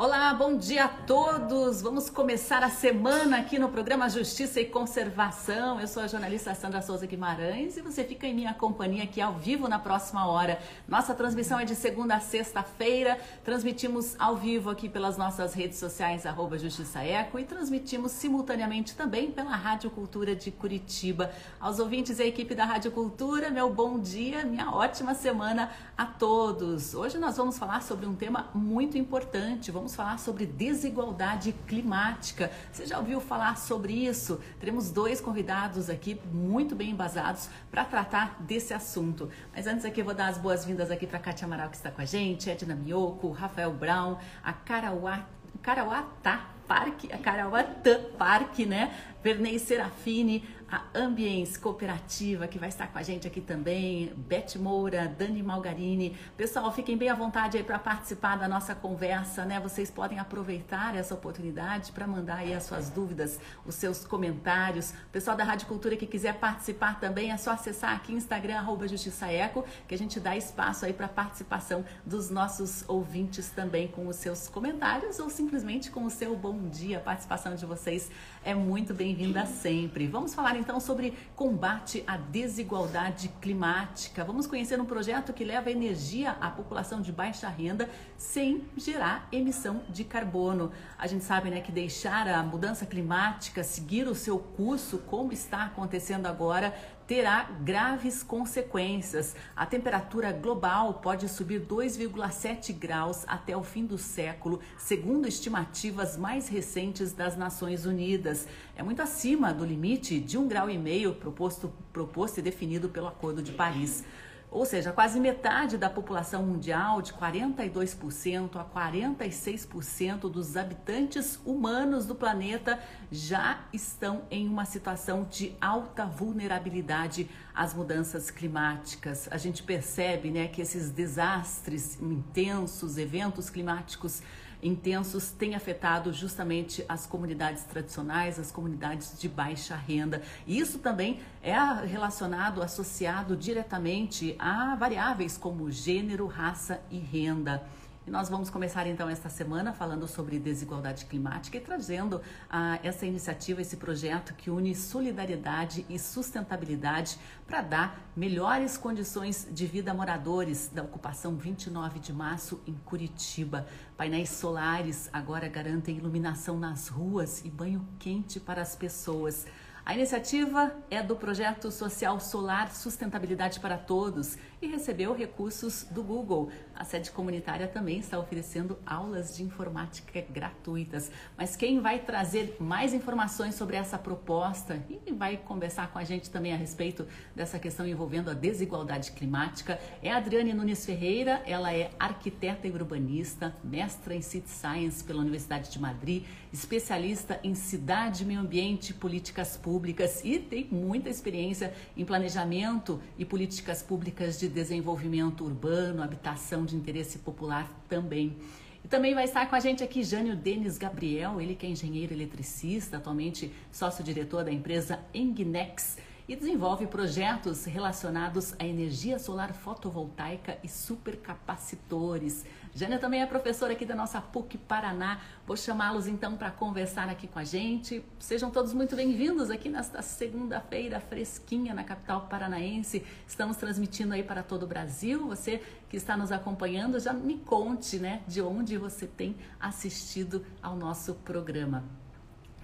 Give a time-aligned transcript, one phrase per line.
[0.00, 1.82] Olá, bom dia a todos.
[1.82, 5.80] Vamos começar a semana aqui no programa Justiça e Conservação.
[5.80, 9.34] Eu sou a jornalista Sandra Souza Guimarães e você fica em minha companhia aqui ao
[9.34, 10.60] vivo na próxima hora.
[10.86, 13.18] Nossa transmissão é de segunda a sexta-feira.
[13.42, 19.32] Transmitimos ao vivo aqui pelas nossas redes sociais, arroba Justiça Eco, e transmitimos simultaneamente também
[19.32, 21.32] pela Rádio Cultura de Curitiba.
[21.58, 26.06] Aos ouvintes e à equipe da Rádio Cultura, meu bom dia, minha ótima semana a
[26.06, 26.94] todos.
[26.94, 29.72] Hoje nós vamos falar sobre um tema muito importante.
[29.72, 32.50] Vamos falar sobre desigualdade climática.
[32.72, 34.40] Você já ouviu falar sobre isso?
[34.58, 39.30] Teremos dois convidados aqui muito bem embasados para tratar desse assunto.
[39.54, 42.00] Mas antes aqui eu vou dar as boas-vindas aqui para Kátia Amaral que está com
[42.00, 45.26] a gente, Edna Mioco, Rafael Brown, a Carauá,
[45.62, 48.94] Carauatá Parque, a Carauatã Parque, né?
[49.24, 55.08] Vernei Serafini, a Ambience Cooperativa, que vai estar com a gente aqui também, Beth Moura,
[55.08, 56.14] Dani Malgarini.
[56.36, 59.58] Pessoal, fiquem bem à vontade aí para participar da nossa conversa, né?
[59.60, 64.92] Vocês podem aproveitar essa oportunidade para mandar aí as suas dúvidas, os seus comentários.
[65.10, 69.26] Pessoal da Rádio Cultura que quiser participar também, é só acessar aqui Instagram, arroba Justiça
[69.26, 74.16] Eco, que a gente dá espaço aí para participação dos nossos ouvintes também com os
[74.16, 76.98] seus comentários ou simplesmente com o seu bom dia.
[76.98, 78.10] A participação de vocês
[78.44, 80.06] é muito bem-vinda sempre.
[80.06, 84.24] Vamos falar então sobre combate à desigualdade climática.
[84.24, 89.82] Vamos conhecer um projeto que leva energia à população de baixa renda sem gerar emissão
[89.88, 90.72] de carbono.
[90.98, 95.64] A gente sabe né, que deixar a mudança climática seguir o seu curso, como está
[95.64, 96.74] acontecendo agora,
[97.08, 99.34] terá graves consequências.
[99.56, 106.48] A temperatura global pode subir 2,7 graus até o fim do século, segundo estimativas mais
[106.48, 108.46] recentes das Nações Unidas.
[108.76, 113.06] É muito acima do limite de um grau e meio proposto, proposto e definido pelo
[113.06, 114.04] Acordo de Paris.
[114.50, 122.14] Ou seja, quase metade da população mundial, de 42% a 46% dos habitantes humanos do
[122.14, 122.80] planeta,
[123.12, 129.28] já estão em uma situação de alta vulnerabilidade às mudanças climáticas.
[129.30, 134.22] A gente percebe né, que esses desastres intensos, eventos climáticos
[134.62, 140.22] intensos têm afetado justamente as comunidades tradicionais, as comunidades de baixa renda.
[140.46, 141.54] Isso também é
[141.86, 147.62] relacionado, associado diretamente a variáveis como gênero, raça e renda.
[148.08, 153.04] E nós vamos começar então esta semana falando sobre desigualdade climática e trazendo ah, essa
[153.04, 159.94] iniciativa, esse projeto que une solidariedade e sustentabilidade para dar melhores condições de vida a
[159.94, 163.66] moradores da ocupação 29 de março em Curitiba.
[163.94, 169.44] Painéis solares agora garantem iluminação nas ruas e banho quente para as pessoas.
[169.88, 176.50] A iniciativa é do projeto social Solar Sustentabilidade para Todos e recebeu recursos do Google.
[176.74, 181.10] A sede comunitária também está oferecendo aulas de informática gratuitas.
[181.36, 186.30] Mas quem vai trazer mais informações sobre essa proposta e vai conversar com a gente
[186.30, 191.42] também a respeito dessa questão envolvendo a desigualdade climática é a Adriane Nunes Ferreira.
[191.46, 197.54] Ela é arquiteta e urbanista, mestra em City Science pela Universidade de Madrid, especialista em
[197.54, 204.38] cidade, meio ambiente e políticas públicas e tem muita experiência em planejamento e políticas públicas
[204.38, 208.36] de desenvolvimento urbano, habitação de interesse popular também.
[208.84, 212.12] E também vai estar com a gente aqui Jânio Denis Gabriel, ele que é engenheiro
[212.12, 215.96] eletricista, atualmente sócio-diretor da empresa Engnex
[216.28, 222.44] e desenvolve projetos relacionados à energia solar fotovoltaica e supercapacitores.
[222.74, 225.22] Jânia também é professora aqui da nossa PUC Paraná.
[225.46, 228.04] Vou chamá-los então para conversar aqui com a gente.
[228.18, 233.02] Sejam todos muito bem-vindos aqui nesta segunda-feira fresquinha na capital paranaense.
[233.26, 235.26] Estamos transmitindo aí para todo o Brasil.
[235.28, 240.76] Você que está nos acompanhando, já me conte, né, de onde você tem assistido ao
[240.76, 241.84] nosso programa.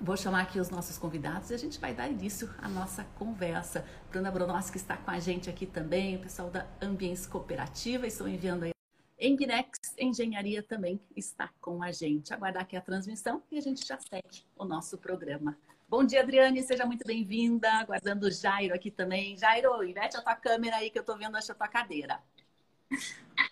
[0.05, 3.87] Vou chamar aqui os nossos convidados e a gente vai dar início à nossa conversa.
[4.11, 8.65] Bruna Bronoski está com a gente aqui também, o pessoal da Ambiência Cooperativa, estão enviando
[8.65, 8.73] aí.
[9.19, 12.35] Engnex Engenharia também está com a gente.
[12.35, 15.57] Aguardar aqui a transmissão e a gente já segue o nosso programa.
[15.89, 17.73] Bom dia, Adriane, seja muito bem-vinda.
[17.73, 19.39] Aguardando o Jairo aqui também.
[19.39, 22.21] Jairo, inverte a tua câmera aí que eu estou vendo a tua cadeira.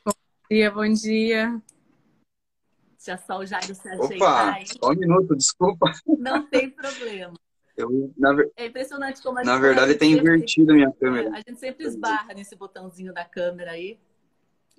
[0.04, 0.12] Bom
[0.50, 1.62] dia, bom dia.
[3.04, 4.66] Já só o Jairo se ajeitar aí.
[4.66, 5.90] Só um minuto, desculpa.
[6.18, 7.34] Não tem problema.
[7.76, 11.30] Eu, na, é impressionante como a Na verdade, tem invertido a minha câmera.
[11.30, 13.98] A gente sempre esbarra nesse botãozinho da câmera aí.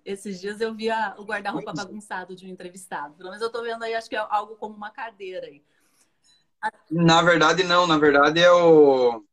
[0.05, 3.15] Esses dias eu vi o guarda-roupa bagunçado de um entrevistado.
[3.15, 5.61] Pelo menos eu tô vendo aí, acho que é algo como uma cadeira aí.
[6.89, 7.85] Na verdade, não.
[7.85, 9.23] Na verdade, é o.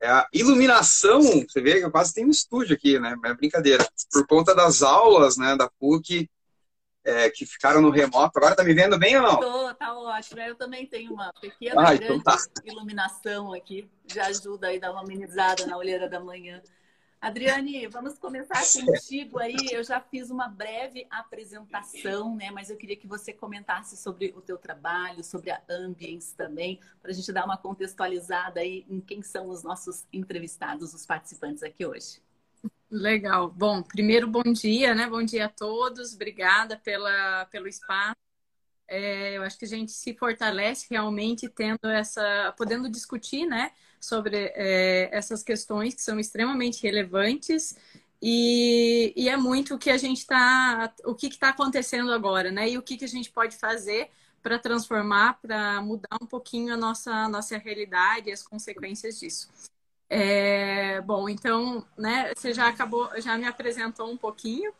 [0.00, 1.20] É a iluminação.
[1.20, 3.14] Você vê que eu quase tenho um estúdio aqui, né?
[3.24, 3.86] É brincadeira.
[4.10, 6.28] Por conta das aulas, né, da PUC,
[7.04, 8.38] é, que ficaram no remoto.
[8.38, 9.36] Agora tá me vendo bem ou não?
[9.38, 10.40] Tô, tá ótimo.
[10.40, 12.36] Eu também tenho uma pequena ah, então tá.
[12.64, 13.88] iluminação aqui.
[14.06, 16.62] Já ajuda aí a dar uma amenizada na olheira da manhã.
[17.20, 19.56] Adriane, vamos começar contigo aí.
[19.72, 22.50] Eu já fiz uma breve apresentação, né?
[22.50, 27.10] Mas eu queria que você comentasse sobre o teu trabalho, sobre a Ambience também, para
[27.10, 31.86] a gente dar uma contextualizada aí em quem são os nossos entrevistados, os participantes aqui
[31.86, 32.20] hoje.
[32.90, 33.50] Legal.
[33.50, 35.06] Bom, primeiro bom dia, né?
[35.08, 36.14] Bom dia a todos.
[36.14, 38.14] Obrigada pela, pelo espaço.
[38.86, 43.72] É, eu acho que a gente se fortalece realmente tendo essa, podendo discutir, né?
[44.04, 47.74] sobre é, essas questões que são extremamente relevantes
[48.20, 52.70] e, e é muito o que a gente está, o que está acontecendo agora, né?
[52.70, 54.10] E o que, que a gente pode fazer
[54.42, 59.48] para transformar, para mudar um pouquinho a nossa, a nossa realidade e as consequências disso.
[60.08, 64.72] É, bom, então, né, você já acabou, já me apresentou um pouquinho.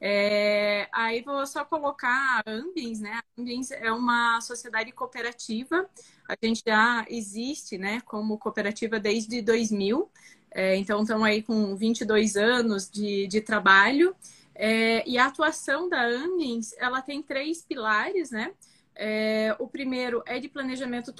[0.00, 3.20] É, aí vou só colocar a Ambiens, né?
[3.20, 5.88] A Ambiens é uma sociedade cooperativa.
[6.26, 10.10] A gente já existe, né, como cooperativa desde 2000.
[10.52, 14.16] É, então, estamos aí com 22 anos de, de trabalho.
[14.54, 18.52] É, e a atuação da Ambiens, ela tem três pilares, né?
[18.94, 21.12] É, o primeiro é de planejamento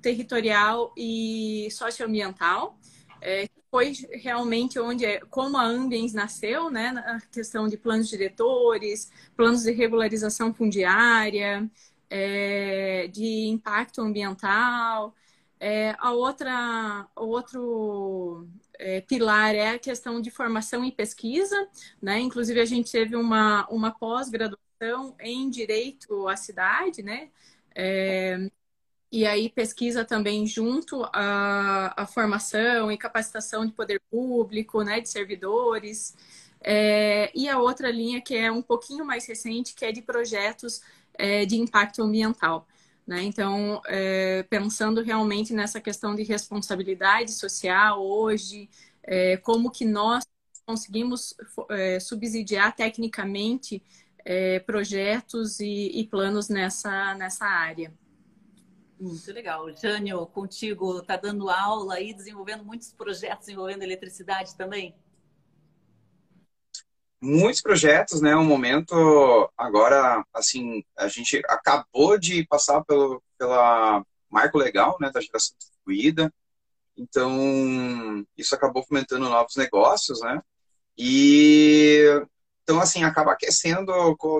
[0.00, 2.78] territorial e socioambiental.
[3.24, 9.10] É, foi realmente onde, é, como a Ambiens nasceu, né, na questão de planos diretores,
[9.36, 11.70] planos de regularização fundiária,
[12.10, 15.14] é, de impacto ambiental.
[15.60, 18.48] É, a outra, outro
[18.78, 21.56] é, pilar é a questão de formação e pesquisa,
[22.02, 22.18] né?
[22.20, 27.30] Inclusive a gente teve uma, uma pós-graduação em direito à cidade, né?
[29.12, 35.08] E aí pesquisa também junto à, à formação e capacitação de poder público, né, de
[35.10, 36.16] servidores.
[36.62, 40.80] É, e a outra linha que é um pouquinho mais recente, que é de projetos
[41.14, 42.66] é, de impacto ambiental.
[43.06, 43.22] Né?
[43.24, 48.70] Então, é, pensando realmente nessa questão de responsabilidade social hoje,
[49.02, 50.24] é, como que nós
[50.64, 51.34] conseguimos
[51.68, 53.82] é, subsidiar tecnicamente
[54.24, 57.92] é, projetos e, e planos nessa, nessa área.
[59.02, 59.68] Muito legal.
[59.74, 64.94] Jânio, contigo, está dando aula aí, desenvolvendo muitos projetos envolvendo eletricidade também?
[67.20, 68.36] Muitos projetos, né?
[68.36, 75.20] Um momento agora, assim, a gente acabou de passar pelo pela marco legal, né, da
[75.20, 76.32] geração distribuída.
[76.96, 80.40] Então, isso acabou fomentando novos negócios, né?
[80.96, 82.04] E
[82.62, 83.92] então assim acaba aquecendo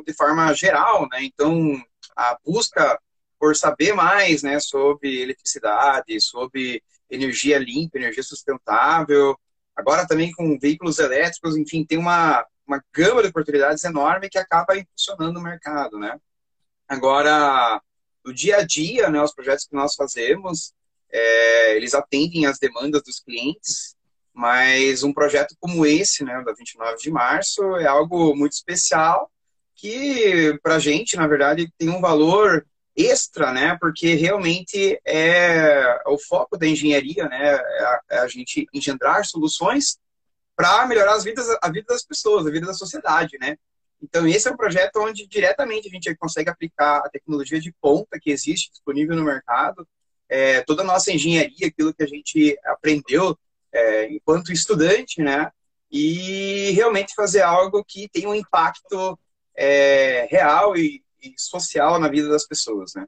[0.06, 1.25] de forma geral, né?
[1.25, 1.82] Então,
[2.17, 2.97] a busca
[3.43, 6.81] por saber mais né, sobre eletricidade, sobre
[7.11, 9.37] energia limpa, energia sustentável.
[9.75, 14.79] Agora também com veículos elétricos, enfim, tem uma, uma gama de oportunidades enorme que acaba
[14.79, 16.21] impulsionando o mercado, né?
[16.87, 17.83] Agora,
[18.25, 20.73] no dia a dia, né, os projetos que nós fazemos,
[21.11, 23.97] é, eles atendem às demandas dos clientes,
[24.33, 29.29] mas um projeto como esse, né, da 29 de março, é algo muito especial
[29.75, 32.65] que, para a gente, na verdade, tem um valor
[32.97, 33.77] extra, né?
[33.81, 37.55] Porque realmente é o foco da engenharia, né?
[37.55, 39.99] É a, é gente engendrar soluções
[40.55, 43.56] para melhorar as vidas, a vida das pessoas, a vida da sociedade, né?
[44.03, 48.19] Então esse é um projeto onde diretamente a gente consegue aplicar a tecnologia de ponta
[48.21, 49.87] que existe disponível no mercado,
[50.28, 53.38] é, toda a nossa engenharia, aquilo que a gente aprendeu
[53.73, 55.50] é, enquanto estudante, né?
[55.90, 59.19] E realmente fazer algo que tenha um impacto
[59.55, 63.07] é, real e, e social na vida das pessoas, né?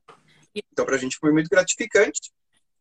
[0.54, 2.33] Então, para a gente foi muito gratificante.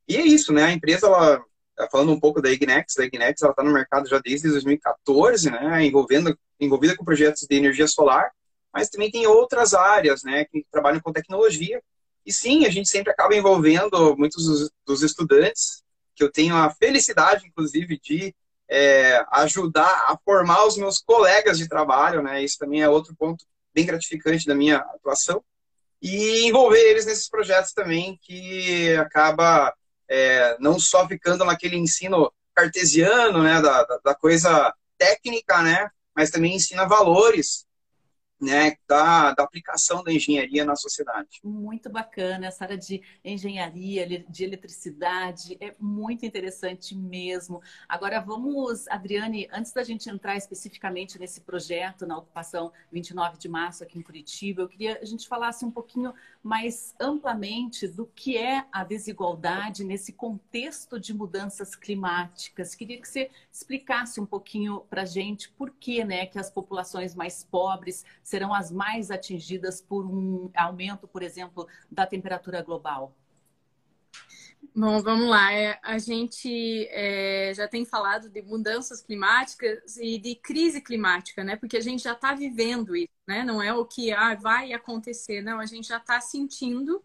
[0.07, 0.63] E é isso, né?
[0.63, 1.43] A empresa, ela,
[1.75, 5.49] tá falando um pouco da Ignex, a Ignex, ela está no mercado já desde 2014,
[5.49, 5.83] né?
[5.83, 8.31] Envolvendo, envolvida com projetos de energia solar,
[8.71, 10.45] mas também tem outras áreas, né?
[10.45, 11.81] Que trabalham com tecnologia.
[12.25, 15.83] E sim, a gente sempre acaba envolvendo muitos dos, dos estudantes,
[16.15, 18.35] que eu tenho a felicidade, inclusive, de
[18.69, 22.43] é, ajudar a formar os meus colegas de trabalho, né?
[22.43, 25.43] Isso também é outro ponto bem gratificante da minha atuação
[26.01, 29.73] e envolver eles nesses projetos também que acaba
[30.09, 36.55] é, não só ficando naquele ensino cartesiano, né, da, da, coisa técnica, né, mas também
[36.55, 37.65] ensina valores
[38.43, 41.39] né, da, da aplicação da engenharia na sociedade.
[41.43, 47.61] Muito bacana essa área de engenharia, de eletricidade, é muito interessante mesmo.
[47.87, 53.83] Agora vamos, Adriane, antes da gente entrar especificamente nesse projeto na ocupação 29 de março
[53.83, 58.37] aqui em Curitiba, eu queria que a gente falasse um pouquinho mais amplamente do que
[58.37, 62.75] é a desigualdade nesse contexto de mudanças climáticas.
[62.75, 67.15] Queria que você explicasse um pouquinho para a gente por que, né, que as populações
[67.15, 73.15] mais pobres serão as mais atingidas por um aumento, por exemplo, da temperatura global?
[74.75, 75.53] Bom, vamos lá.
[75.53, 81.55] É, a gente é, já tem falado de mudanças climáticas e de crise climática, né?
[81.55, 83.43] Porque a gente já está vivendo isso, né?
[83.43, 85.59] Não é o que ah, vai acontecer, não.
[85.59, 87.03] A gente já está sentindo.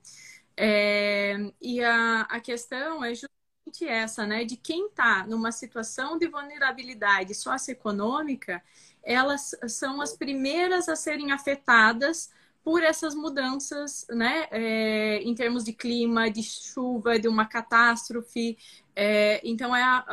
[0.57, 4.45] É, e a, a questão é justamente essa, né?
[4.47, 8.63] De quem está numa situação de vulnerabilidade socioeconômica,
[9.09, 12.31] elas são as primeiras a serem afetadas
[12.63, 18.59] por essas mudanças, né, é, em termos de clima, de chuva, de uma catástrofe.
[18.95, 20.05] É, então é a,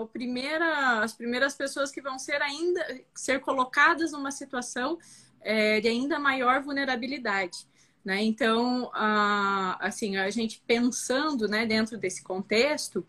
[0.00, 4.98] a, primeira, as primeiras pessoas que vão ser ainda ser colocadas numa situação
[5.40, 7.66] é, de ainda maior vulnerabilidade.
[8.04, 8.22] Né?
[8.22, 13.02] Então, a, assim, a gente pensando né, dentro desse contexto,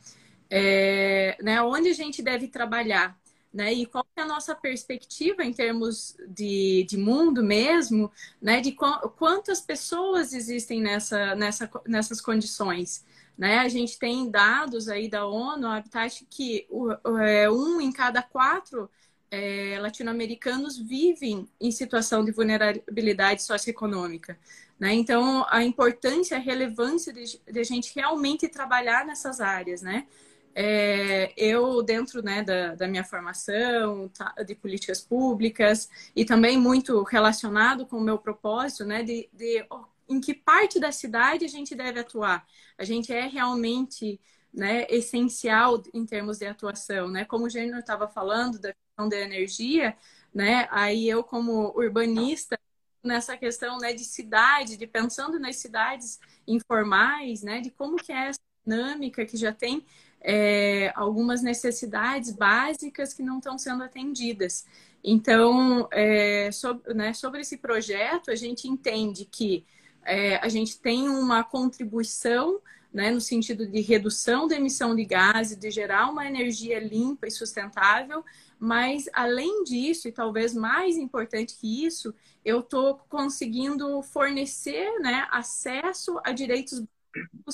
[0.50, 3.17] é, né, onde a gente deve trabalhar
[3.53, 3.72] né?
[3.72, 8.60] E qual é a nossa perspectiva em termos de, de mundo mesmo, né?
[8.60, 8.86] De qu
[9.17, 13.05] quantas pessoas existem nessa, nessa, nessas condições,
[13.38, 13.60] né?
[13.60, 16.67] A gente tem dados aí da ONU, Habitat, que
[17.22, 18.89] é, um em cada quatro
[19.29, 24.38] é, latino-americanos vivem em situação de vulnerabilidade socioeconômica.
[24.79, 24.93] Né?
[24.93, 30.05] Então, a importância, a relevância de, de a gente realmente trabalhar nessas áreas, né?
[30.55, 37.01] É, eu, dentro né, da, da, minha formação tá, de políticas públicas e também muito
[37.03, 39.65] relacionado com o meu propósito, né, de, de
[40.07, 42.45] em que parte da cidade a gente deve atuar.
[42.77, 44.19] A gente é realmente
[44.53, 47.25] né, essencial em termos de atuação, né?
[47.25, 49.98] Como o Gênero estava falando da questão da energia,
[50.33, 50.67] né?
[50.69, 52.60] Aí eu, como urbanista,
[53.03, 57.62] nessa questão né, de cidade, de pensando nas cidades informais, né?
[57.62, 59.86] De como que é essa dinâmica que já tem
[60.24, 64.65] é, algumas necessidades básicas que não estão sendo atendidas.
[65.03, 69.65] Então, é, sobre, né, sobre esse projeto, a gente entende que
[70.06, 72.62] é, a gente tem uma contribuição
[72.94, 77.32] né, no sentido de redução da emissão de gases, de gerar uma energia limpa e
[77.32, 78.24] sustentável,
[78.60, 82.13] mas além disso, e talvez mais importante que isso,
[82.46, 86.84] eu estou conseguindo fornecer né, acesso a direitos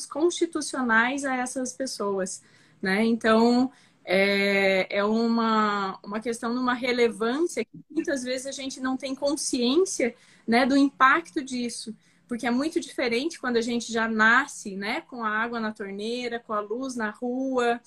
[0.10, 2.44] constitucionais a essas pessoas
[2.82, 3.04] né?
[3.06, 3.72] Então,
[4.06, 9.14] é, é uma, uma questão de uma relevância que muitas vezes a gente não tem
[9.14, 10.16] consciência
[10.48, 11.96] né, do impacto disso,
[12.28, 16.40] porque é muito diferente quando a gente já nasce né, com a água na torneira,
[16.40, 17.80] com a luz na rua,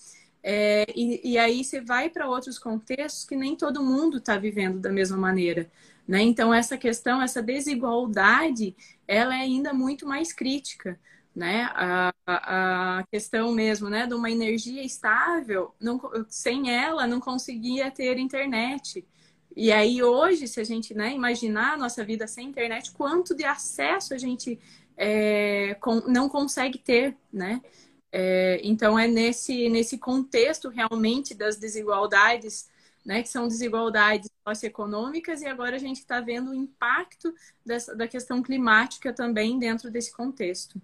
[0.44, 4.80] é, e, e, aí você vai para outros contextos que nem todo mundo está vivendo
[4.80, 5.70] da mesma maneira.
[6.06, 6.20] Né?
[6.22, 10.98] Então, essa questão, essa desigualdade, ela é ainda muito mais crítica
[11.34, 11.70] né?
[11.74, 18.18] A, a questão mesmo, né, de uma energia estável, não, sem ela não conseguia ter
[18.18, 19.04] internet.
[19.56, 23.44] E aí hoje, se a gente né, imaginar a nossa vida sem internet, quanto de
[23.44, 24.58] acesso a gente
[24.96, 27.60] é, com, não consegue ter, né?
[28.10, 32.70] É, então é nesse, nesse contexto realmente das desigualdades,
[33.04, 37.34] né, que são desigualdades socioeconômicas, e agora a gente está vendo o impacto
[37.64, 40.80] dessa, da questão climática também dentro desse contexto.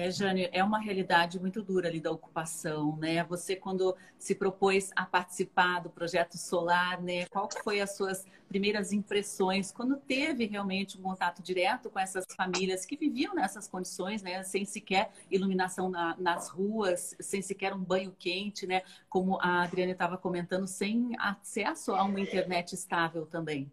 [0.00, 3.22] É, Jane, é uma realidade muito dura ali da ocupação, né?
[3.24, 7.26] Você, quando se propôs a participar do projeto solar, né?
[7.26, 12.86] Qual foi as suas primeiras impressões quando teve realmente um contato direto com essas famílias
[12.86, 14.42] que viviam nessas condições, né?
[14.42, 18.80] Sem sequer iluminação na, nas ruas, sem sequer um banho quente, né?
[19.06, 23.70] Como a Adriane estava comentando, sem acesso a uma internet estável também.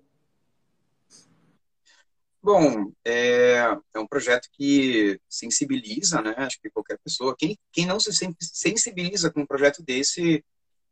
[2.48, 3.58] Bom, é,
[3.94, 6.34] é, um projeto que sensibiliza, né?
[6.38, 10.46] Acho que qualquer pessoa, quem, quem não se sensibiliza com um projeto desse,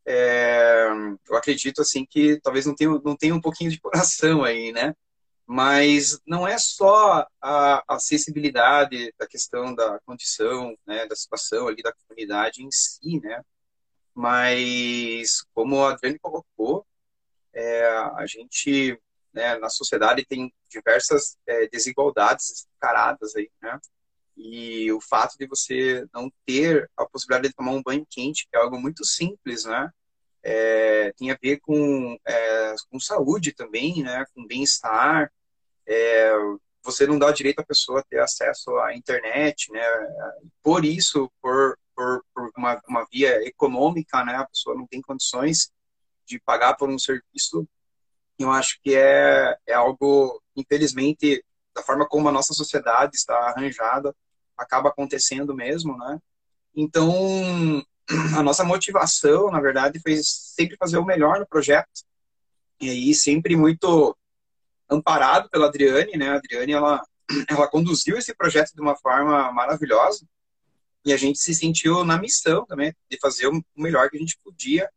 [0.05, 0.85] é,
[1.29, 4.93] eu acredito assim que talvez não tenha, não tenha um pouquinho de coração aí, né?
[5.47, 11.81] Mas não é só a, a sensibilidade da questão da condição, né, da situação ali
[11.81, 13.41] da comunidade em si, né?
[14.13, 16.85] Mas como a Adriane colocou,
[17.53, 18.99] é, a gente
[19.35, 23.77] né, na sociedade tem diversas é, desigualdades escaradas aí, né?
[24.37, 28.55] E o fato de você não ter a possibilidade de tomar um banho quente, que
[28.55, 29.89] é algo muito simples, né?
[30.41, 34.25] É, tem a ver com, é, com saúde também, né?
[34.33, 35.31] Com bem-estar.
[35.87, 36.33] É,
[36.83, 39.81] você não dá direito à pessoa ter acesso à internet, né?
[40.61, 44.35] Por isso, por, por, por uma, uma via econômica, né?
[44.35, 45.71] A pessoa não tem condições
[46.25, 47.67] de pagar por um serviço
[48.37, 54.15] eu acho que é, é algo, infelizmente, da forma como a nossa sociedade está arranjada,
[54.57, 56.19] acaba acontecendo mesmo, né?
[56.75, 57.11] Então,
[58.37, 61.87] a nossa motivação, na verdade, foi sempre fazer o melhor no projeto.
[62.79, 64.15] E aí, sempre muito
[64.89, 66.29] amparado pela Adriane, né?
[66.29, 67.01] A Adriane, ela,
[67.49, 70.25] ela conduziu esse projeto de uma forma maravilhosa
[71.05, 74.39] e a gente se sentiu na missão também de fazer o melhor que a gente
[74.43, 74.89] podia,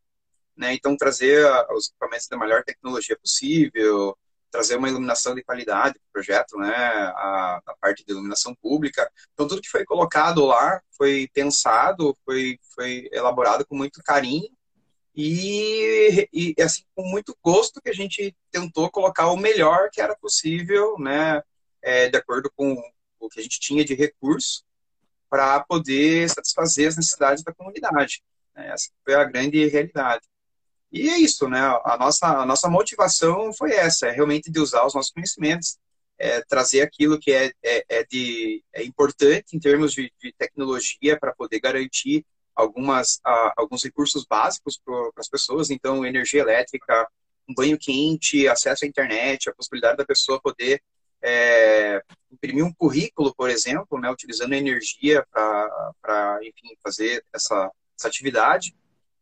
[0.58, 0.74] né?
[0.74, 4.16] Então, trazer os equipamentos da melhor tecnologia possível,
[4.50, 6.74] trazer uma iluminação de qualidade para o projeto, né?
[6.74, 9.10] A, a, parte de iluminação pública.
[9.32, 14.48] Então, tudo que foi colocado lá foi pensado, foi, foi elaborado com muito carinho
[15.14, 20.16] e, e, assim, com muito gosto que a gente tentou colocar o melhor que era
[20.16, 21.42] possível, né?
[21.82, 22.76] É, de acordo com
[23.20, 24.64] o que a gente tinha de recurso
[25.30, 28.22] para poder satisfazer as necessidades da comunidade.
[28.54, 28.70] Né?
[28.72, 30.24] Essa foi a grande realidade.
[30.90, 31.60] E é isso, né?
[31.84, 35.78] A nossa, a nossa motivação foi essa, é realmente de usar os nossos conhecimentos,
[36.18, 41.18] é, trazer aquilo que é, é, é, de, é importante em termos de, de tecnologia
[41.18, 47.08] para poder garantir algumas, a, alguns recursos básicos para as pessoas, então energia elétrica,
[47.48, 50.82] um banho quente, acesso à internet, a possibilidade da pessoa poder
[51.22, 58.74] é, imprimir um currículo, por exemplo, né, utilizando energia para, enfim, fazer essa, essa atividade,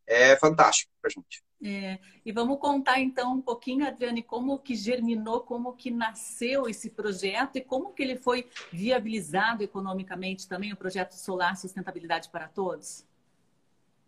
[0.05, 1.46] é fantástico para a gente.
[1.63, 6.91] É, e vamos contar então um pouquinho, Adriane, como que germinou, como que nasceu esse
[6.91, 13.03] projeto e como que ele foi viabilizado economicamente também, o projeto Solar Sustentabilidade para Todos?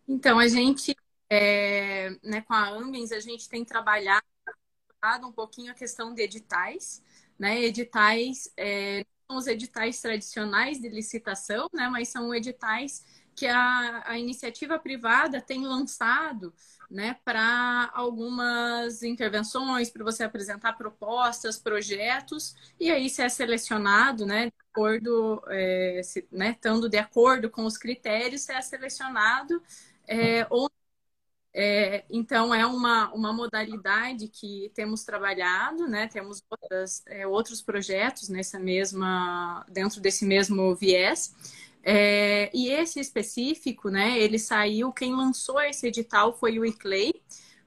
[0.06, 0.96] Então, a gente,
[1.28, 4.22] é, né, com a Ambiens, a gente tem trabalhado
[5.24, 7.02] um pouquinho a questão de editais,
[7.38, 14.02] né, editais, é, são os editais tradicionais de licitação, né, mas são editais que a,
[14.06, 16.52] a iniciativa privada tem lançado
[16.90, 24.46] né, para algumas intervenções, para você apresentar propostas, projetos, e aí se é selecionado, né,
[24.46, 29.62] de acordo, é, se, né, estando de acordo com os critérios, se é selecionado
[30.06, 30.68] é, ou
[31.52, 36.06] é, então é uma, uma modalidade que temos trabalhado, né?
[36.06, 41.34] Temos outras, é, outros projetos nessa mesma dentro desse mesmo viés.
[41.82, 47.14] É, e esse específico, né, ele saiu, quem lançou esse edital foi o ICLEI.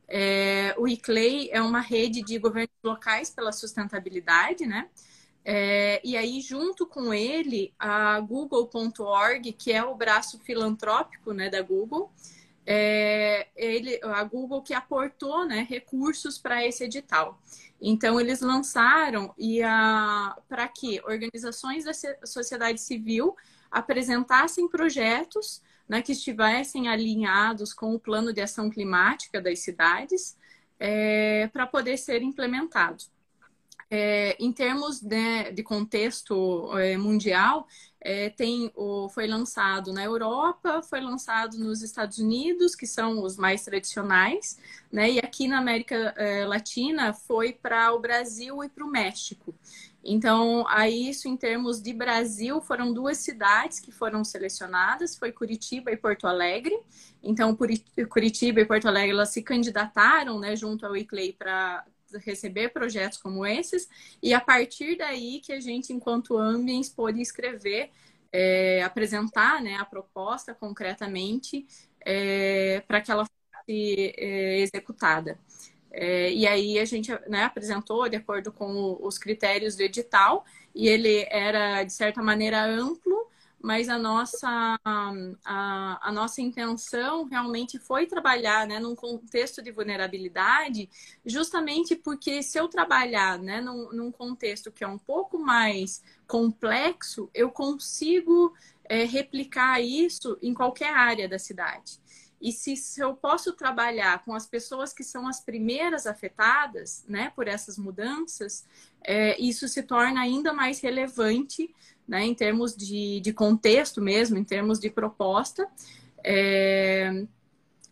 [0.07, 4.89] É, o ICLEI é uma rede de governos locais pela sustentabilidade, né?
[5.45, 11.61] É, e aí, junto com ele, a Google.org, que é o braço filantrópico né, da
[11.61, 12.11] Google,
[12.65, 17.41] é, ele, a Google que aportou né, recursos para esse edital.
[17.81, 19.35] Então, eles lançaram
[20.47, 21.91] para que organizações da
[22.25, 23.35] sociedade civil
[23.73, 30.37] apresentassem projetos né, que estivessem alinhados com o plano de ação climática das cidades
[30.79, 33.03] é, para poder ser implementado.
[33.89, 37.67] É, em termos de, de contexto é, mundial,
[38.01, 43.37] é, tem o, foi lançado na Europa, foi lançado nos Estados Unidos, que são os
[43.37, 44.57] mais tradicionais,
[44.91, 45.11] né?
[45.11, 49.53] E aqui na América é, Latina foi para o Brasil e para o México.
[50.03, 55.91] Então, aí isso em termos de Brasil, foram duas cidades que foram selecionadas, foi Curitiba
[55.91, 56.77] e Porto Alegre.
[57.21, 57.55] Então,
[58.09, 61.85] Curitiba e Porto Alegre, elas se candidataram, né, junto ao ICLEI para
[62.25, 63.87] receber projetos como esses,
[64.21, 67.89] e a partir daí que a gente, enquanto Ambiens, pôde escrever,
[68.31, 71.65] é, apresentar né, a proposta concretamente
[72.05, 75.39] é, para que ela fosse é, executada.
[75.93, 80.87] É, e aí a gente né, apresentou de acordo com os critérios do edital, e
[80.87, 83.27] ele era, de certa maneira, amplo,
[83.63, 90.89] mas a nossa, a, a, nossa intenção realmente foi trabalhar né, num contexto de vulnerabilidade,
[91.25, 97.29] justamente porque se eu trabalhar né, num, num contexto que é um pouco mais complexo,
[97.33, 98.53] eu consigo
[98.83, 102.01] é, replicar isso em qualquer área da cidade.
[102.43, 107.31] E se, se, eu posso trabalhar com as pessoas que são as primeiras afetadas né,
[107.33, 108.65] por essas mudanças,
[109.01, 111.73] é, isso se torna ainda mais relevante
[112.05, 115.65] né, em termos de, de contexto mesmo, em termos de proposta.
[116.21, 117.25] É,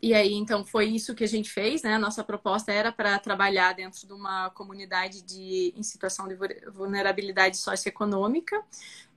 [0.02, 1.98] e aí, então, foi isso que a gente fez, né?
[1.98, 6.36] Nossa proposta era para trabalhar dentro de uma comunidade de, em situação de
[6.72, 8.62] vulnerabilidade socioeconômica.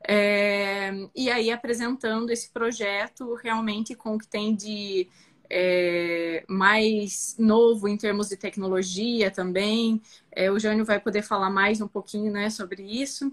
[0.07, 5.09] É, e aí, apresentando esse projeto realmente com o que tem de
[5.49, 10.03] é, mais novo em termos de tecnologia também.
[10.31, 13.33] É, o Jânio vai poder falar mais um pouquinho né, sobre isso.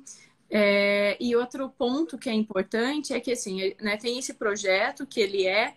[0.50, 5.20] É, e outro ponto que é importante é que assim, né, tem esse projeto que
[5.20, 5.74] ele é,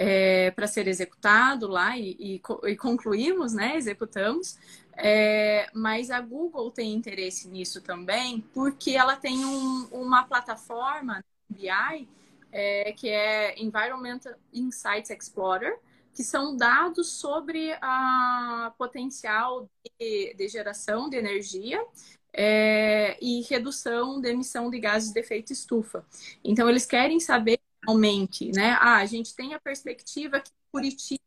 [0.00, 4.56] é para ser executado lá e, e, e concluímos, né, executamos,
[4.96, 12.08] é, mas a Google tem interesse nisso também, porque ela tem um, uma plataforma BI
[12.52, 15.76] é, que é Environmental Insights Explorer,
[16.14, 21.84] que são dados sobre a potencial de, de geração de energia
[22.32, 26.04] é, e redução da emissão de gases de efeito estufa.
[26.44, 28.76] Então, eles querem saber realmente, né?
[28.80, 31.20] Ah, a gente tem a perspectiva que Curitiba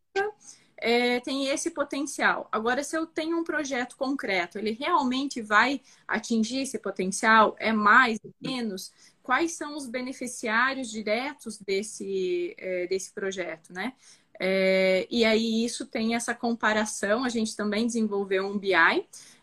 [0.78, 2.50] é, tem esse potencial.
[2.52, 7.56] Agora, se eu tenho um projeto concreto, ele realmente vai atingir esse potencial?
[7.60, 8.92] É mais, menos?
[9.22, 13.94] Quais são os beneficiários diretos desse, é, desse projeto, né?
[14.40, 17.24] É, e aí isso tem essa comparação.
[17.24, 18.74] A gente também desenvolveu um BI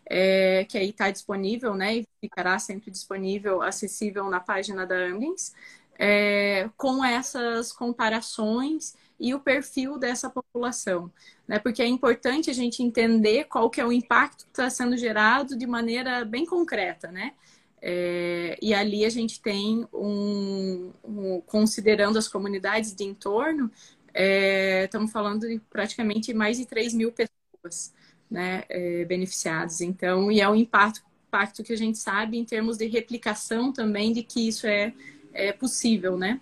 [0.05, 1.97] é, que aí está disponível, né?
[1.97, 5.53] E ficará sempre disponível, acessível na página da Ambience,
[5.99, 11.11] é, com essas comparações e o perfil dessa população,
[11.45, 11.59] né?
[11.59, 15.57] Porque é importante a gente entender qual que é o impacto que está sendo gerado
[15.57, 17.33] de maneira bem concreta, né?
[17.81, 23.69] É, e ali a gente tem um, um, considerando as comunidades de entorno,
[24.13, 27.93] é, estamos falando de praticamente mais de 3 mil pessoas
[28.29, 29.81] né, é, beneficiados.
[29.81, 34.11] Então, e é um impacto, impacto que a gente sabe em termos de replicação também
[34.11, 34.93] de que isso é,
[35.33, 36.39] é possível, né?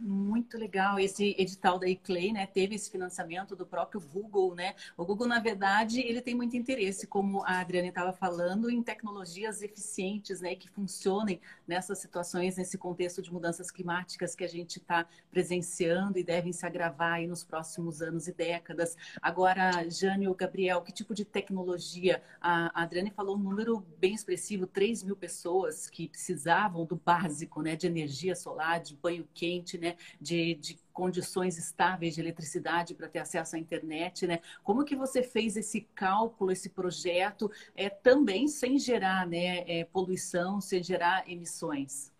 [0.00, 2.46] Muito legal esse edital da Eclay, né?
[2.46, 4.76] Teve esse financiamento do próprio Google, né?
[4.96, 9.60] O Google, na verdade, ele tem muito interesse, como a Adriane estava falando, em tecnologias
[9.60, 10.54] eficientes, né?
[10.54, 16.22] Que funcionem nessas situações, nesse contexto de mudanças climáticas que a gente está presenciando e
[16.22, 18.96] devem se agravar aí nos próximos anos e décadas.
[19.20, 22.22] Agora, Jânio, Gabriel, que tipo de tecnologia?
[22.40, 27.74] A Adriane falou um número bem expressivo, 3 mil pessoas que precisavam do básico, né?
[27.74, 29.87] De energia solar, de banho quente, né?
[29.88, 29.96] Né?
[30.20, 34.40] De, de condições estáveis de eletricidade para ter acesso à internet, né?
[34.62, 40.60] Como que você fez esse cálculo, esse projeto, é, também sem gerar né, é, poluição,
[40.60, 42.12] sem gerar emissões?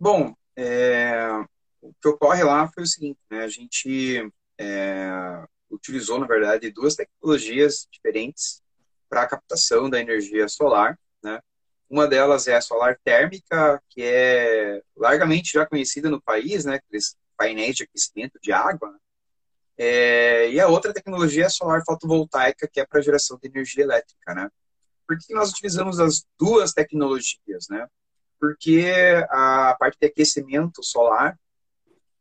[0.00, 1.28] Bom, é,
[1.80, 3.44] o que ocorre lá foi o seguinte, né?
[3.44, 8.62] A gente é, utilizou, na verdade, duas tecnologias diferentes
[9.08, 10.98] para a captação da energia solar?
[11.88, 16.74] Uma delas é a solar térmica, que é largamente já conhecida no país, né?
[16.76, 18.92] Aqueles painéis de aquecimento de água.
[18.92, 18.98] Né?
[19.78, 23.84] É, e a outra tecnologia é a solar fotovoltaica, que é para geração de energia
[23.84, 24.50] elétrica, né?
[25.06, 27.86] Por que nós utilizamos as duas tecnologias, né?
[28.38, 28.84] Porque
[29.30, 31.38] a parte de aquecimento solar,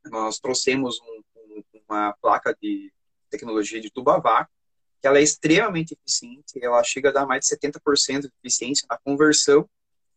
[0.06, 2.93] nós trouxemos um, um, uma placa de
[3.30, 4.53] tecnologia de tubo a vácuo,
[5.01, 8.97] que ela é extremamente eficiente, ela chega a dar mais de 70% de eficiência na
[8.97, 9.67] conversão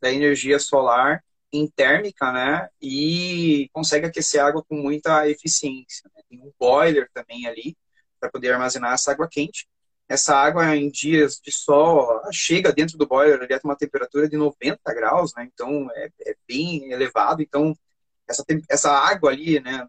[0.00, 2.68] da energia solar em térmica, né?
[2.80, 6.08] E consegue aquecer a água com muita eficiência.
[6.14, 6.22] Né?
[6.28, 7.76] Tem um boiler também ali
[8.18, 9.68] para poder armazenar essa água quente.
[10.08, 14.36] Essa água em dias de sol chega dentro do boiler ali a uma temperatura de
[14.36, 15.48] 90 graus, né?
[15.52, 17.42] Então é, é bem elevado.
[17.42, 17.76] Então
[18.28, 19.86] essa, essa água ali, né?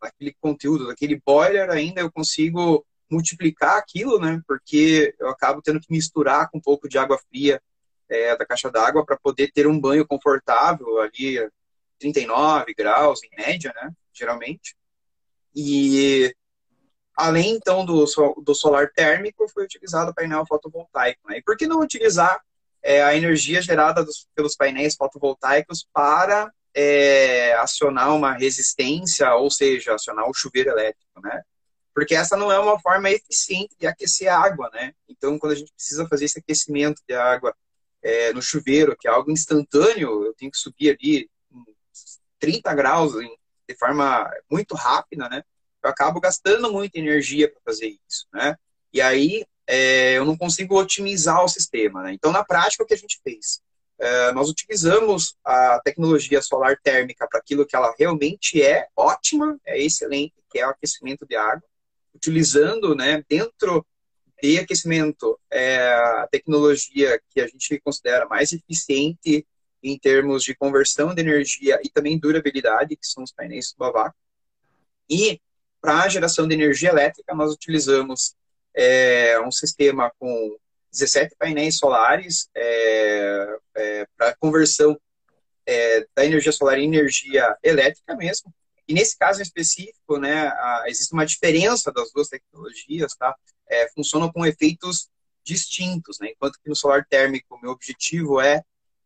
[0.00, 4.40] Aquele conteúdo daquele boiler ainda eu consigo multiplicar aquilo, né?
[4.46, 7.60] Porque eu acabo tendo que misturar com um pouco de água fria
[8.08, 11.38] é, da caixa d'água para poder ter um banho confortável ali,
[11.98, 13.90] 39 graus em média, né?
[14.12, 14.76] Geralmente.
[15.54, 16.34] E
[17.16, 18.04] além então do,
[18.42, 21.20] do solar térmico, foi utilizado o painel fotovoltaico.
[21.28, 21.38] Né?
[21.38, 22.40] E por que não utilizar
[22.82, 29.94] é, a energia gerada dos, pelos painéis fotovoltaicos para é, acionar uma resistência, ou seja,
[29.94, 31.42] acionar o chuveiro elétrico, né?
[31.98, 34.94] Porque essa não é uma forma eficiente de aquecer a água, né?
[35.08, 37.52] Então, quando a gente precisa fazer esse aquecimento de água
[38.00, 41.28] é, no chuveiro, que é algo instantâneo, eu tenho que subir ali
[42.38, 45.42] 30 graus de forma muito rápida, né?
[45.82, 48.54] Eu acabo gastando muita energia para fazer isso, né?
[48.92, 52.12] E aí é, eu não consigo otimizar o sistema, né?
[52.12, 53.60] Então, na prática, o que a gente fez?
[53.98, 59.82] É, nós utilizamos a tecnologia solar térmica para aquilo que ela realmente é ótima, é
[59.82, 61.67] excelente, que é o aquecimento de água
[62.14, 63.86] utilizando né, dentro
[64.42, 69.46] de aquecimento é, a tecnologia que a gente considera mais eficiente
[69.82, 74.14] em termos de conversão de energia e também durabilidade, que são os painéis Bavac.
[75.08, 75.40] E
[75.80, 78.34] para a geração de energia elétrica, nós utilizamos
[78.74, 80.56] é, um sistema com
[80.92, 84.98] 17 painéis solares é, é para conversão
[85.66, 88.52] é, da energia solar em energia elétrica mesmo,
[88.88, 90.50] e nesse caso específico, né,
[90.86, 93.36] existe uma diferença das duas tecnologias, tá?
[93.68, 95.10] É, funcionam com efeitos
[95.44, 96.30] distintos, né?
[96.30, 98.62] Enquanto que no solar térmico, meu objetivo é,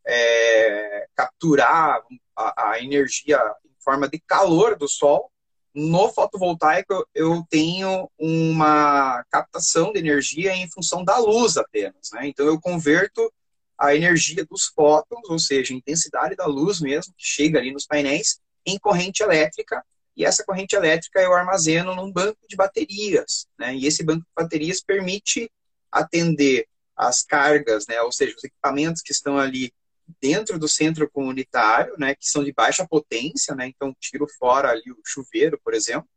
[0.07, 2.01] é capturar
[2.37, 5.31] a, a, energia em forma de calor do sol.
[5.75, 12.29] No fotovoltaico, eu tenho uma captação de energia em função da luz apenas, né?
[12.29, 13.33] Então, eu converto
[13.79, 17.87] a energia dos fótons, ou seja, a intensidade da luz mesmo, que chega ali nos
[17.87, 19.85] painéis, em corrente elétrica,
[20.17, 23.75] e essa corrente elétrica eu armazeno num banco de baterias, né?
[23.75, 25.51] E esse banco de baterias permite
[25.91, 28.01] atender as cargas, né?
[28.03, 29.73] Ou seja, os equipamentos que estão ali
[30.21, 32.15] dentro do centro comunitário, né?
[32.15, 33.67] Que são de baixa potência, né?
[33.67, 36.09] Então, tiro fora ali o chuveiro, por exemplo,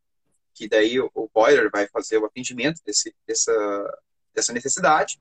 [0.54, 4.00] que daí o, boiler vai fazer o atendimento desse, dessa,
[4.34, 5.20] dessa necessidade.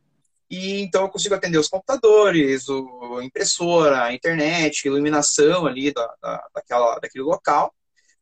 [0.54, 6.48] E então eu consigo atender os computadores, o impressora, a internet, iluminação ali da, da,
[6.54, 7.74] daquela, daquele local.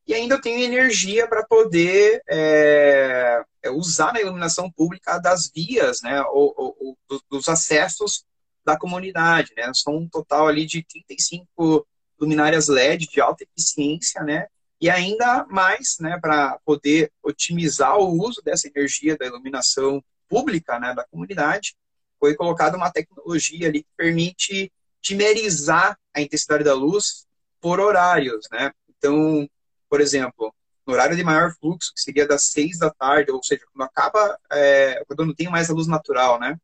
[0.06, 3.42] E ainda eu tenho energia para poder é,
[3.72, 8.24] usar na iluminação pública das vias, né, ou, ou, ou, dos acessos
[8.64, 9.70] da comunidade, né.
[9.74, 11.86] São um total ali de 35
[12.18, 14.46] luminárias LED de alta eficiência, né,
[14.80, 20.94] e ainda mais, né, para poder otimizar o uso dessa energia da iluminação pública, né,
[20.94, 21.74] da comunidade,
[22.22, 27.26] foi colocada uma tecnologia ali que permite dimerizar a intensidade da luz
[27.60, 28.70] por horários, né?
[28.88, 29.48] Então,
[29.90, 30.54] por exemplo,
[30.86, 34.38] no horário de maior fluxo, que seria das seis da tarde, ou seja, quando acaba,
[34.52, 36.56] é, quando não tem mais a luz natural, né?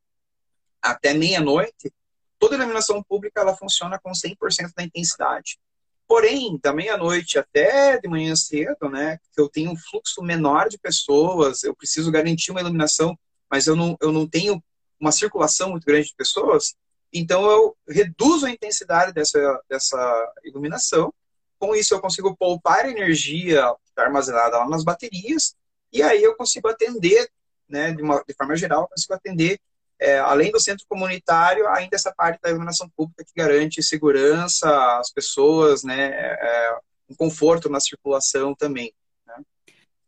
[0.81, 1.93] Até meia-noite,
[2.39, 5.59] toda iluminação pública ela funciona com 100% da intensidade.
[6.07, 10.79] Porém, da meia-noite até de manhã cedo, né, que eu tenho um fluxo menor de
[10.79, 13.19] pessoas, eu preciso garantir uma iluminação,
[13.51, 14.63] mas eu não, eu não tenho
[15.01, 16.75] uma circulação muito grande de pessoas,
[17.13, 21.13] então eu reduzo a intensidade dessa, dessa iluminação.
[21.59, 25.57] Com isso, eu consigo poupar energia está armazenada lá nas baterias,
[25.93, 27.29] e aí eu consigo atender,
[27.69, 29.59] né, de, uma, de forma geral, eu consigo atender,
[29.99, 35.11] é, além do centro comunitário, ainda essa parte da iluminação pública que garante segurança às
[35.11, 36.79] pessoas, né, é,
[37.11, 38.95] um conforto na circulação também.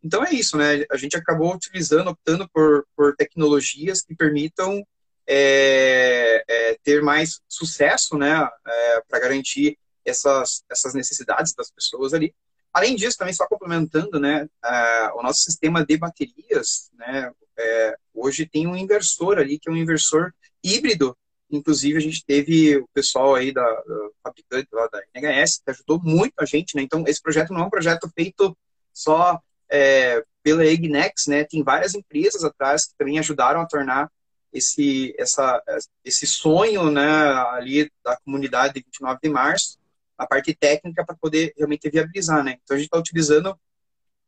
[0.03, 0.85] Então é isso, né?
[0.91, 4.83] A gente acabou utilizando, optando por, por tecnologias que permitam
[5.27, 8.49] é, é, ter mais sucesso, né?
[8.67, 12.35] É, para garantir essas, essas necessidades das pessoas ali.
[12.73, 14.49] Além disso, também só complementando, né?
[14.65, 17.31] É, o nosso sistema de baterias, né?
[17.59, 20.33] É, hoje tem um inversor ali que é um inversor
[20.65, 21.17] híbrido.
[21.51, 26.01] Inclusive a gente teve o pessoal aí da, da fabricante lá da NHS que ajudou
[26.03, 26.83] muito a gente, né?
[26.83, 28.57] Então esse projeto não é um projeto feito
[28.93, 29.39] só
[29.71, 34.11] é, pela Ignex, né, tem várias empresas atrás que também ajudaram a tornar
[34.53, 35.63] esse, essa,
[36.05, 37.09] esse sonho né,
[37.53, 39.79] ali da comunidade de 29 de março,
[40.19, 42.43] a parte técnica para poder realmente viabilizar.
[42.43, 42.59] Né?
[42.63, 43.59] Então, a gente está utilizando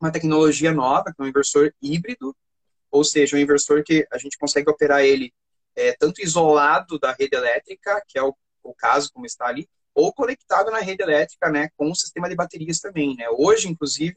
[0.00, 2.34] uma tecnologia nova, que é um inversor híbrido,
[2.90, 5.32] ou seja, um inversor que a gente consegue operar ele
[5.74, 10.12] é, tanto isolado da rede elétrica, que é o, o caso como está ali, ou
[10.12, 13.26] conectado na rede elétrica, né, com o sistema de baterias também, né?
[13.30, 14.16] Hoje, inclusive,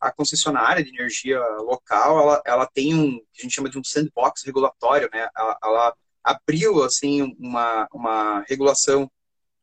[0.00, 3.84] a concessionária de energia local, ela, ela tem um, que a gente chama de um
[3.84, 5.28] sandbox regulatório, né?
[5.36, 9.10] Ela, ela abriu, assim, uma, uma regulação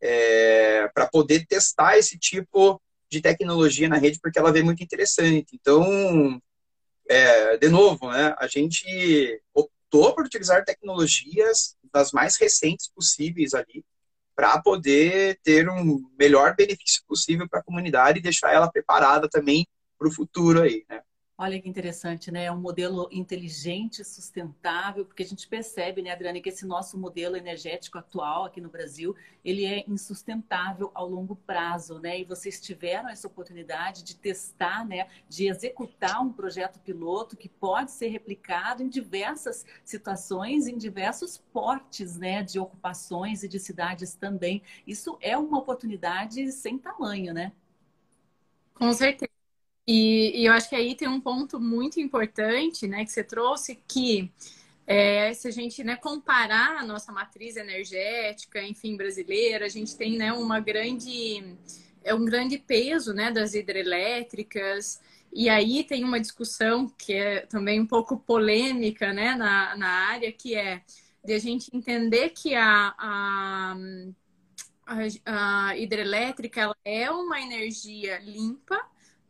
[0.02, 5.48] é, para poder testar esse tipo de tecnologia na rede, porque ela vê muito interessante.
[5.54, 6.42] Então,
[7.10, 13.84] é, de novo, né, a gente optou por utilizar tecnologias das mais recentes possíveis ali,
[14.34, 19.68] para poder ter um melhor benefício possível para a comunidade e deixar ela preparada também
[20.02, 21.04] para o futuro aí, né?
[21.38, 22.46] Olha que interessante, né?
[22.46, 27.36] É um modelo inteligente, sustentável, porque a gente percebe, né, Adriane, que esse nosso modelo
[27.36, 32.20] energético atual aqui no Brasil, ele é insustentável ao longo prazo, né?
[32.20, 37.92] E vocês tiveram essa oportunidade de testar, né, de executar um projeto piloto que pode
[37.92, 44.64] ser replicado em diversas situações, em diversos portes, né, de ocupações e de cidades também.
[44.86, 47.52] Isso é uma oportunidade sem tamanho, né?
[48.74, 49.31] Com certeza.
[49.88, 53.82] E, e, eu acho que aí tem um ponto muito importante, né, que você trouxe,
[53.88, 54.32] que
[54.86, 60.18] é, se a gente né, comparar a nossa matriz energética, enfim, brasileira, a gente tem
[60.18, 61.56] né, uma grande,
[62.04, 65.02] é um grande peso né, das hidrelétricas,
[65.34, 70.32] e aí tem uma discussão que é também um pouco polêmica né, na, na área,
[70.32, 70.82] que é
[71.24, 73.76] de a gente entender que a, a,
[74.86, 78.80] a, a hidrelétrica ela é uma energia limpa,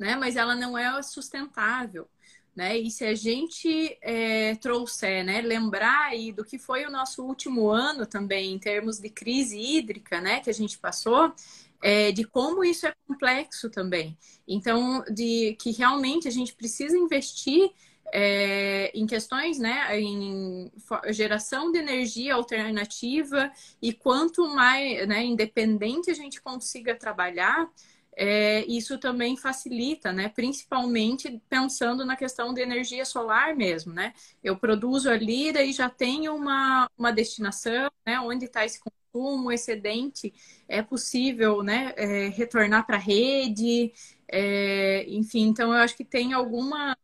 [0.01, 0.15] né?
[0.15, 2.09] Mas ela não é sustentável.
[2.55, 2.77] Né?
[2.77, 7.69] E se a gente é, trouxer, né, lembrar aí do que foi o nosso último
[7.69, 11.33] ano também em termos de crise hídrica, né, que a gente passou,
[11.81, 14.17] é, de como isso é complexo também.
[14.45, 17.71] Então, de que realmente a gente precisa investir
[18.13, 20.69] é, em questões, né, em
[21.09, 23.49] geração de energia alternativa
[23.81, 27.69] e quanto mais, né, independente a gente consiga trabalhar,
[28.15, 30.30] é, isso também facilita, né?
[30.30, 34.13] Principalmente pensando na questão de energia solar mesmo, né?
[34.43, 38.19] Eu produzo ali, daí já tenho uma, uma destinação, né?
[38.19, 40.34] Onde está esse consumo, excedente,
[40.67, 41.93] é possível, né?
[41.97, 43.93] É, retornar para a rede,
[44.28, 45.47] é, enfim.
[45.47, 46.95] Então, eu acho que tem alguma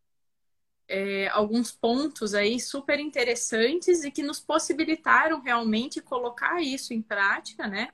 [0.87, 7.67] é, alguns pontos aí super interessantes e que nos possibilitaram realmente colocar isso em prática,
[7.67, 7.89] né?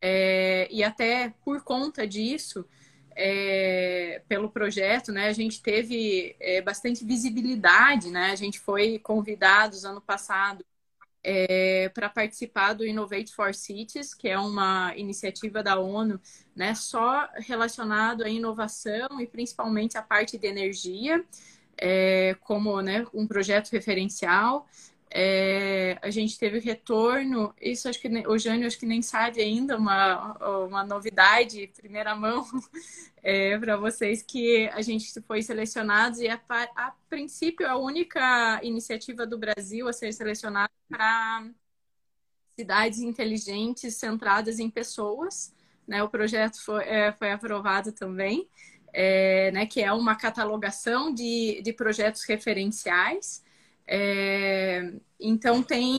[0.00, 2.64] É, e até por conta disso,
[3.16, 8.30] é, pelo projeto, né, a gente teve é, bastante visibilidade, né?
[8.30, 10.64] A gente foi convidados ano passado
[11.22, 16.20] é, para participar do Innovate for Cities, que é uma iniciativa da ONU,
[16.54, 21.24] né, só relacionado à inovação e principalmente à parte de energia,
[21.76, 24.66] é, como né, um projeto referencial.
[25.20, 29.76] É, a gente teve retorno, isso acho que o Jânio acho que nem sabe ainda,
[29.76, 32.46] uma, uma novidade, primeira mão,
[33.20, 39.26] é, para vocês, que a gente foi selecionado e a, a princípio a única iniciativa
[39.26, 41.50] do Brasil a ser selecionada para
[42.56, 45.52] cidades inteligentes centradas em pessoas.
[45.84, 46.00] Né?
[46.00, 48.48] O projeto foi, é, foi aprovado também,
[48.92, 49.66] é, né?
[49.66, 53.42] que é uma catalogação de, de projetos referenciais
[53.88, 55.98] é, então tem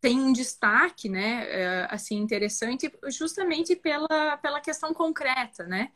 [0.00, 5.90] tem um destaque, né, é, assim interessante, justamente pela pela questão concreta, né,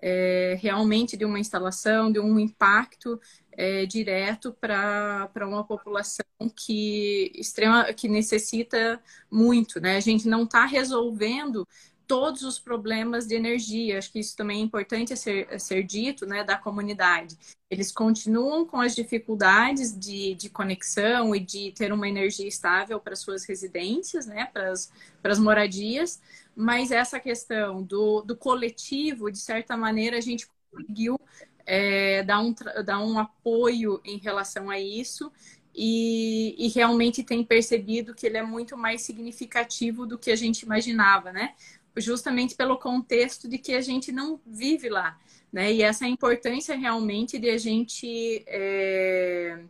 [0.00, 3.20] é, realmente de uma instalação, de um impacto
[3.52, 9.96] é, direto para uma população que extrema que necessita muito, né?
[9.96, 11.66] A gente não está resolvendo
[12.06, 13.98] todos os problemas de energia.
[13.98, 17.36] Acho que isso também é importante ser, ser dito, né, da comunidade.
[17.70, 23.16] Eles continuam com as dificuldades de, de conexão e de ter uma energia estável para
[23.16, 26.20] suas residências, né, para as, para as moradias,
[26.54, 31.20] mas essa questão do, do coletivo, de certa maneira, a gente conseguiu
[31.66, 35.30] é, dar, um, dar um apoio em relação a isso
[35.74, 40.62] e, e, realmente tem percebido que ele é muito mais significativo do que a gente
[40.62, 41.54] imaginava, né?
[41.96, 45.18] Justamente pelo contexto de que a gente não vive lá.
[45.52, 45.72] Né?
[45.72, 49.64] E essa importância realmente de a gente é,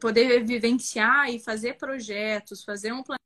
[0.00, 3.18] poder vivenciar e fazer projetos, fazer um plano.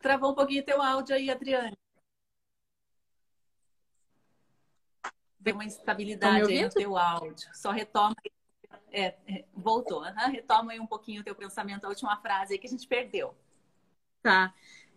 [0.00, 1.76] Travou um pouquinho teu áudio aí, Adriane.
[5.38, 7.48] Deu uma instabilidade aí no teu áudio.
[7.54, 8.31] Só retoma aí
[8.92, 10.02] é, é, voltou.
[10.02, 10.30] Uhum.
[10.30, 13.34] Retoma aí um pouquinho o teu pensamento, a última frase aí que a gente perdeu.
[14.22, 14.54] Tá.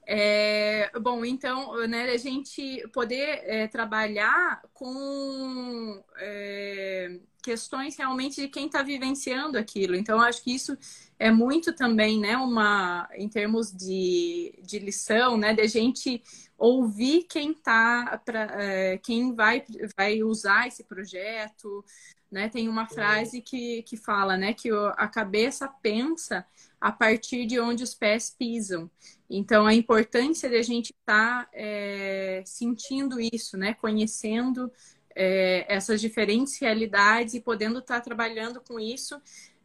[0.08, 8.68] É, bom, então, né, a gente poder é, trabalhar com é, questões realmente de quem
[8.68, 9.96] está vivenciando aquilo.
[9.96, 10.78] Então, acho que isso
[11.18, 16.22] é muito também, né, uma, em termos de, de lição, né, de a gente
[16.58, 19.64] ouvir quem tá, pra, é, quem vai,
[19.98, 21.84] vai usar esse projeto,
[22.32, 22.50] né?
[22.50, 26.46] Tem uma frase que, que fala, né, que a cabeça pensa
[26.86, 28.88] a partir de onde os pés pisam.
[29.28, 34.72] Então, a importância de a gente estar tá, é, sentindo isso, né, conhecendo
[35.16, 39.20] é, essas diferentes realidades e podendo estar tá trabalhando com isso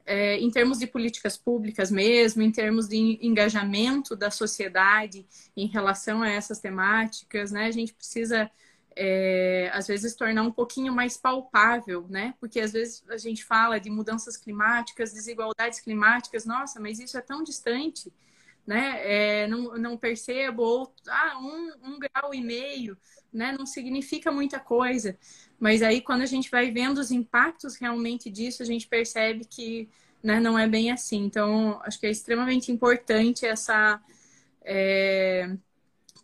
[0.06, 6.22] é, em termos de políticas públicas mesmo, em termos de engajamento da sociedade em relação
[6.22, 7.66] a essas temáticas, né?
[7.66, 8.50] A gente precisa
[9.02, 12.34] é, às vezes tornar um pouquinho mais palpável, né?
[12.38, 17.22] Porque às vezes a gente fala de mudanças climáticas, desigualdades climáticas, nossa, mas isso é
[17.22, 18.12] tão distante,
[18.66, 19.00] né?
[19.02, 22.94] É, não, não percebo, ou ah, um, um grau e meio,
[23.32, 23.56] né?
[23.58, 25.16] Não significa muita coisa.
[25.58, 29.88] Mas aí quando a gente vai vendo os impactos realmente disso, a gente percebe que
[30.22, 31.24] né, não é bem assim.
[31.24, 33.98] Então, acho que é extremamente importante essa.
[34.62, 35.56] É,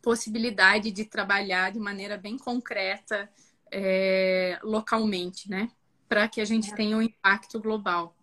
[0.07, 3.29] possibilidade de trabalhar de maneira bem concreta
[3.73, 5.69] é, localmente, né?
[6.09, 8.14] Para que a gente tenha um impacto global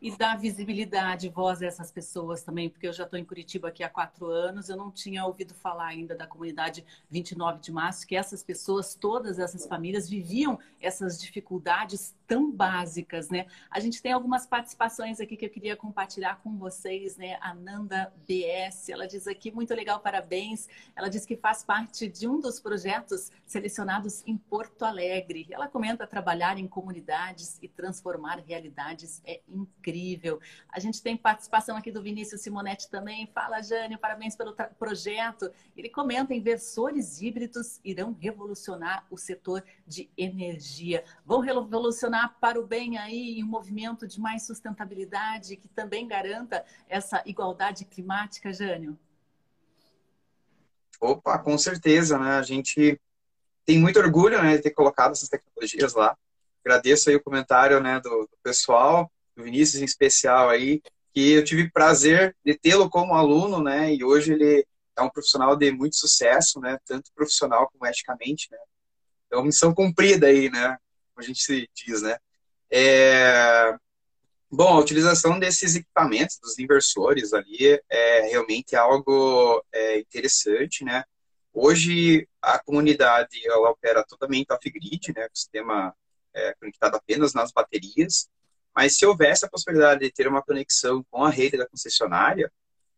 [0.00, 3.82] e dar visibilidade, voz a essas pessoas também, porque eu já estou em Curitiba aqui
[3.82, 8.14] há quatro anos, eu não tinha ouvido falar ainda da comunidade 29 de março, que
[8.14, 13.46] essas pessoas, todas essas famílias, viviam essas dificuldades tão básicas, né?
[13.70, 17.38] A gente tem algumas participações aqui que eu queria compartilhar com vocês, né?
[17.40, 20.68] A Nanda BS, ela diz aqui, muito legal, parabéns.
[20.94, 25.46] Ela diz que faz parte de um dos projetos selecionados em Porto Alegre.
[25.50, 30.38] Ela comenta trabalhar em comunidades e transformar realidades é incrível.
[30.70, 33.26] A gente tem participação aqui do Vinícius Simonetti também.
[33.26, 35.50] Fala, Jânio, parabéns pelo projeto.
[35.74, 41.02] Ele comenta: inversores híbridos irão revolucionar o setor de energia.
[41.24, 47.22] Vão revolucionar para o bem aí um movimento de mais sustentabilidade que também garanta essa
[47.26, 48.98] igualdade climática, Jânio?
[51.00, 52.38] Opa, com certeza, né?
[52.38, 52.98] A gente
[53.64, 56.16] tem muito orgulho né, de ter colocado essas tecnologias lá.
[56.64, 60.82] Agradeço aí o comentário né, do, do pessoal do Vinícius em especial aí,
[61.14, 63.94] que eu tive prazer de tê-lo como aluno, né?
[63.94, 64.66] E hoje ele
[64.96, 66.78] é um profissional de muito sucesso, né?
[66.84, 68.58] Tanto profissional como eticamente, né?
[69.32, 70.76] uma missão cumprida aí, né?
[71.18, 72.16] Como a gente diz, né?
[72.70, 73.76] É...
[74.48, 81.02] Bom, a utilização desses equipamentos, dos inversores ali, é realmente algo é, interessante, né?
[81.52, 85.26] Hoje, a comunidade, ela opera totalmente off-grid, né?
[85.26, 85.92] O sistema
[86.32, 88.28] é, conectado apenas nas baterias.
[88.72, 92.50] Mas se houvesse a possibilidade de ter uma conexão com a rede da concessionária,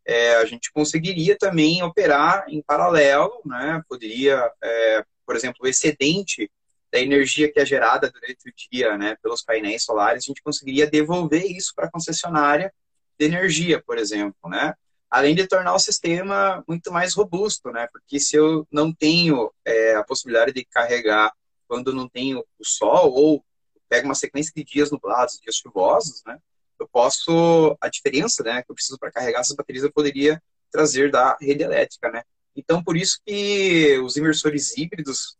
[0.05, 3.83] é, a gente conseguiria também operar em paralelo, né?
[3.89, 6.51] Poderia, é, por exemplo, o excedente
[6.91, 10.85] da energia que é gerada durante o dia, né, pelos painéis solares, a gente conseguiria
[10.85, 12.73] devolver isso para a concessionária
[13.17, 14.73] de energia, por exemplo, né?
[15.09, 17.87] Além de tornar o sistema muito mais robusto, né?
[17.91, 21.31] Porque se eu não tenho é, a possibilidade de carregar
[21.67, 23.45] quando não tenho o sol ou
[23.87, 26.37] pego uma sequência de dias nublados, dias chuvosos, né?
[26.79, 31.11] Eu posso a diferença, né, que eu preciso para carregar essas baterias eu poderia trazer
[31.11, 32.23] da rede elétrica, né?
[32.55, 35.37] Então por isso que os inversores híbridos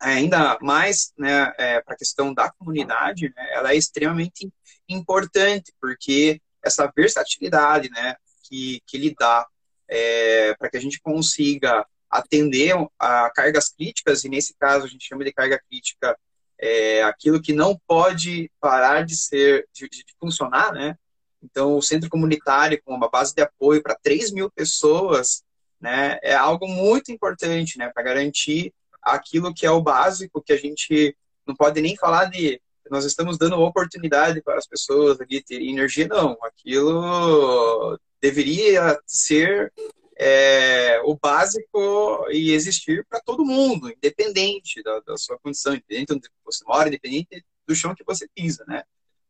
[0.00, 4.48] ainda mais né, é, para a questão da comunidade, né, ela é extremamente
[4.88, 9.46] importante, porque essa versatilidade né, que, que ele dá
[9.88, 15.06] é, para que a gente consiga atender a cargas críticas, e nesse caso a gente
[15.06, 16.18] chama de carga crítica
[16.58, 20.96] é, aquilo que não pode parar de ser, de, de funcionar, né?
[21.42, 25.44] Então, o centro comunitário, com uma base de apoio para 3 mil pessoas,
[25.80, 28.74] né, é algo muito importante, né, para garantir
[29.08, 33.36] aquilo que é o básico, que a gente não pode nem falar de nós estamos
[33.36, 36.38] dando oportunidade para as pessoas ali terem energia, não.
[36.42, 39.70] Aquilo deveria ser
[40.18, 46.14] é, o básico e existir para todo mundo, independente da, da, sua condição, independente de
[46.14, 48.82] onde você mora, independente do chão que você pisa, né?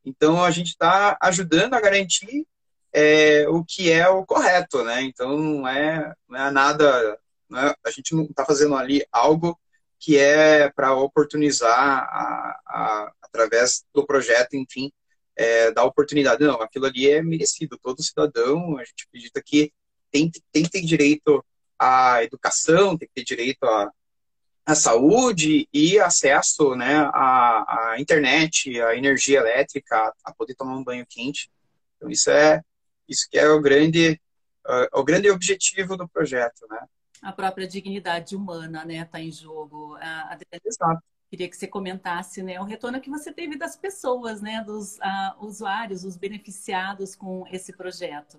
[0.05, 2.47] Então, a gente está ajudando a garantir
[2.93, 5.03] é, o que é o correto, né?
[5.03, 7.18] Então, não é, não é nada
[7.49, 7.74] né?
[7.85, 9.59] A gente não está fazendo ali algo
[9.99, 14.92] que é para oportunizar, a, a, através do projeto, enfim,
[15.36, 16.44] é, dar oportunidade.
[16.44, 17.78] Não, aquilo ali é merecido.
[17.78, 19.72] Todo cidadão, a gente acredita que
[20.11, 21.44] tem, tem que ter direito
[21.78, 23.90] à educação, tem que ter direito à,
[24.66, 30.84] à saúde e acesso né, à, à internet, à energia elétrica, a poder tomar um
[30.84, 31.51] banho quente.
[31.96, 32.62] Então, isso é
[33.09, 34.20] isso que é o grande,
[34.66, 36.78] uh, o grande objetivo do projeto, né?
[37.22, 39.96] A própria dignidade humana, né, está em jogo.
[39.96, 41.02] A Exato.
[41.30, 45.44] queria que você comentasse, né, o retorno que você teve das pessoas, né, dos uh,
[45.44, 48.38] usuários, os beneficiados com esse projeto.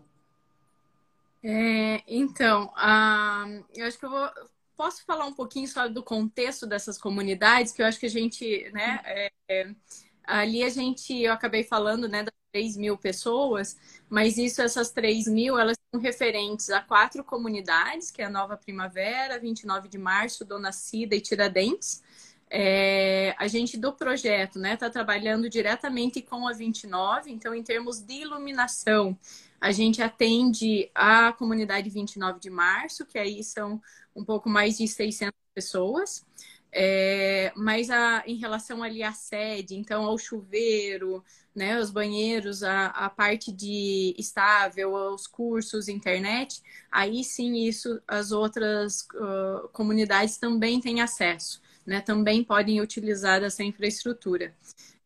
[1.43, 4.30] É, então, uh, eu acho que eu vou,
[4.75, 8.69] posso falar um pouquinho só do contexto dessas comunidades, que eu acho que a gente,
[8.71, 9.75] né, é, é,
[10.23, 13.78] ali a gente, eu acabei falando, né, das 3 mil pessoas,
[14.10, 18.58] mas isso, essas 3 mil, elas são referentes a quatro comunidades, que é a Nova
[18.58, 22.04] Primavera, 29 de Março, Dona Cida e Tiradentes.
[22.52, 27.62] É, a gente do projeto está né, tá trabalhando diretamente com a 29, então, em
[27.62, 29.18] termos de iluminação,
[29.62, 33.80] a gente atende a comunidade 29 de março, que aí são
[34.16, 36.26] um pouco mais de 600 pessoas.
[36.72, 41.24] É, mas a, em relação ali à sede, então ao chuveiro,
[41.55, 46.61] né, os banheiros, a, a parte de estável, os cursos, internet,
[46.91, 53.63] aí sim isso as outras uh, comunidades também têm acesso, né, também podem utilizar essa
[53.63, 54.53] infraestrutura.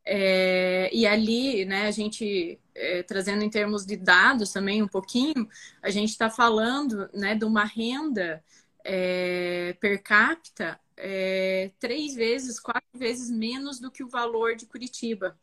[0.05, 5.47] É, e ali, né, a gente é, trazendo em termos de dados também um pouquinho,
[5.81, 8.43] a gente está falando né, de uma renda
[8.83, 15.37] é, per capita é, três vezes, quatro vezes menos do que o valor de Curitiba.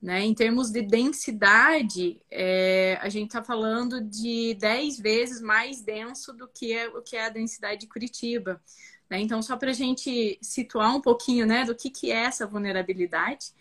[0.00, 0.22] Né?
[0.22, 6.48] Em termos de densidade, é, a gente está falando de dez vezes mais denso do
[6.48, 8.60] que é, o que é a densidade de Curitiba.
[9.08, 9.20] Né?
[9.20, 13.52] Então, só para a gente situar um pouquinho né, do que, que é essa vulnerabilidade.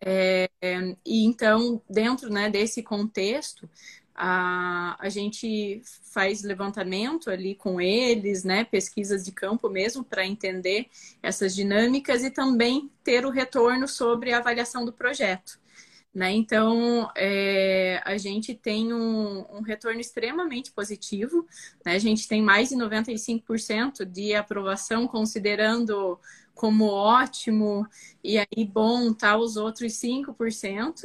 [0.00, 0.48] É,
[1.06, 3.70] e então, dentro né, desse contexto,
[4.14, 10.86] a, a gente faz levantamento ali com eles, né, pesquisas de campo mesmo, para entender
[11.22, 15.58] essas dinâmicas e também ter o retorno sobre a avaliação do projeto.
[16.14, 16.30] Né?
[16.32, 21.44] Então, é, a gente tem um, um, retorno extremamente positivo,
[21.84, 21.96] né?
[21.96, 26.16] a gente tem mais de 95% de aprovação, considerando
[26.54, 27.84] como ótimo,
[28.22, 31.02] e aí bom, tá os outros 5%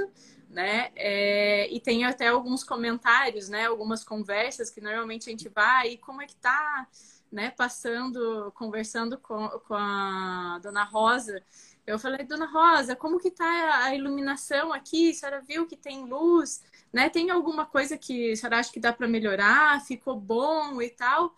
[0.49, 0.91] né?
[0.95, 3.67] É, e tem até alguns comentários, né?
[3.67, 6.87] Algumas conversas que normalmente a gente vai, e como é que tá,
[7.31, 7.51] né?
[7.51, 11.43] Passando, conversando com, com a dona Rosa.
[11.85, 15.11] Eu falei, dona Rosa, como que tá a iluminação aqui?
[15.11, 17.09] A senhora viu que tem luz, né?
[17.09, 19.81] Tem alguma coisa que a senhora acha que dá para melhorar?
[19.85, 21.35] Ficou bom e tal?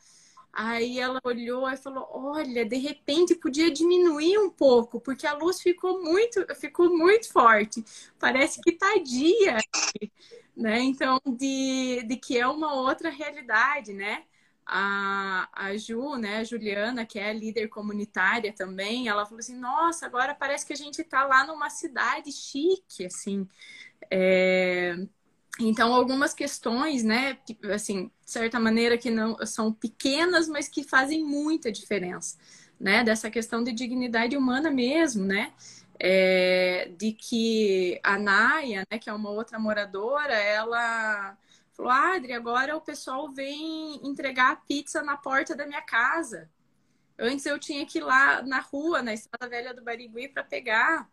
[0.54, 5.62] Aí ela olhou e falou: Olha, de repente podia diminuir um pouco, porque a luz
[5.62, 7.84] ficou muito, ficou muito forte.
[8.20, 9.58] Parece que tá dia,
[10.56, 10.80] né?
[10.82, 14.24] Então, de, de que é uma outra realidade, né?
[14.66, 20.06] A, a Ju, né, a Juliana, que é líder comunitária também, ela falou assim: Nossa,
[20.06, 23.48] agora parece que a gente tá lá numa cidade chique, assim.
[24.12, 24.96] É
[25.60, 27.38] então, algumas questões, né,
[27.74, 32.38] assim, de certa maneira que não são pequenas, mas que fazem muita diferença,
[32.80, 35.54] né, dessa questão de dignidade humana mesmo, né,
[36.00, 41.38] é, de que a Naya, né, que é uma outra moradora, ela
[41.74, 46.50] falou, Adri, agora o pessoal vem entregar a pizza na porta da minha casa.
[47.20, 51.08] Antes eu tinha que ir lá na rua, na Estrada Velha do Barigui, para pegar,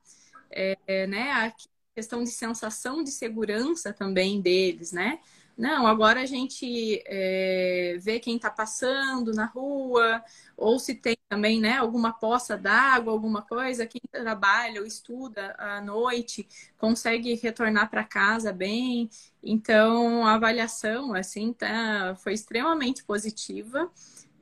[0.51, 1.69] é, né, aqui
[1.99, 5.19] questão de sensação de segurança também deles, né?
[5.57, 10.23] Não, agora a gente é, vê quem está passando na rua,
[10.57, 15.81] ou se tem também né, alguma poça d'água, alguma coisa, quem trabalha ou estuda à
[15.81, 16.47] noite
[16.79, 19.11] consegue retornar para casa bem.
[19.43, 23.91] Então, a avaliação assim, tá, foi extremamente positiva.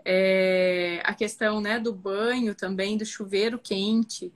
[0.05, 4.31] É, a questão né, do banho também, do chuveiro quente,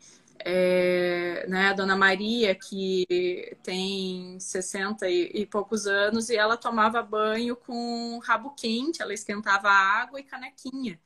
[0.44, 7.02] é, né, a dona Maria, que tem 60 e, e, poucos anos, e ela tomava
[7.02, 10.98] banho com rabo quente, ela esquentava água e canequinha.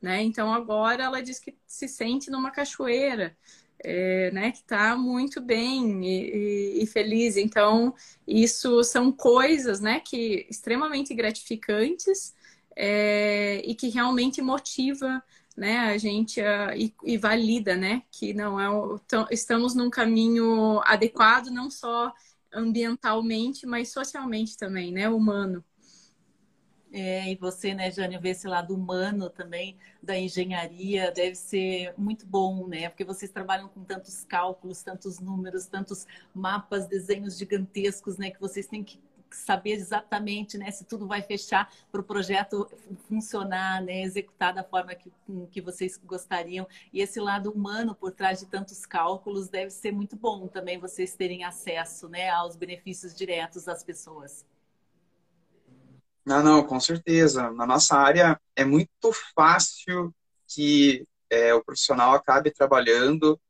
[0.00, 0.22] Né?
[0.22, 3.36] Então agora ela diz que se sente numa cachoeira,
[3.82, 7.36] é, né, que está muito bem e, e, e, feliz.
[7.36, 7.94] Então
[8.26, 12.34] isso são coisas, né, que extremamente gratificantes
[12.76, 15.22] é, e que realmente motiva
[15.60, 18.98] né, a gente uh, e, e, valida, né, que não é o,
[19.30, 22.14] estamos num caminho adequado não só
[22.50, 25.62] ambientalmente, mas socialmente também, né, humano.
[26.90, 32.26] É, e você, né, Jânio, ver esse lado humano também da engenharia deve ser muito
[32.26, 32.88] bom, né?
[32.88, 36.04] Porque vocês trabalham com tantos cálculos, tantos números, tantos
[36.34, 38.30] mapas, desenhos gigantescos, né?
[38.30, 38.98] Que vocês têm que
[39.36, 42.70] saber exatamente né, se tudo vai fechar para o projeto
[43.08, 45.12] funcionar, né, executar da forma que,
[45.50, 46.66] que vocês gostariam.
[46.92, 51.14] E esse lado humano por trás de tantos cálculos deve ser muito bom também vocês
[51.14, 54.44] terem acesso né, aos benefícios diretos das pessoas.
[56.24, 57.50] Não, não, com certeza.
[57.50, 60.14] Na nossa área é muito fácil
[60.46, 63.40] que é, o profissional acabe trabalhando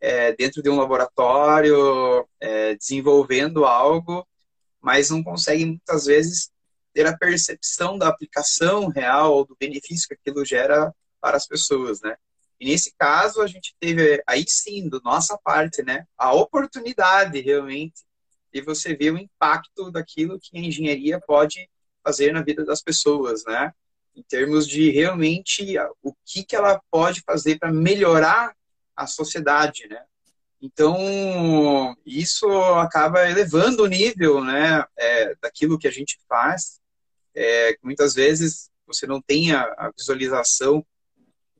[0.00, 4.26] é, dentro de um laboratório, é, desenvolvendo algo
[4.84, 6.50] mas não conseguem muitas vezes
[6.92, 12.16] ter a percepção da aplicação real do benefício que aquilo gera para as pessoas, né?
[12.60, 18.02] E nesse caso a gente teve aí sim, da nossa parte, né, a oportunidade realmente
[18.52, 21.68] de você ver o impacto daquilo que a engenharia pode
[22.04, 23.72] fazer na vida das pessoas, né?
[24.14, 28.54] Em termos de realmente o que que ela pode fazer para melhorar
[28.94, 30.04] a sociedade, né?
[30.66, 36.80] Então, isso acaba elevando o nível né, é, daquilo que a gente faz.
[37.34, 40.82] É, muitas vezes você não tem a, a, visualização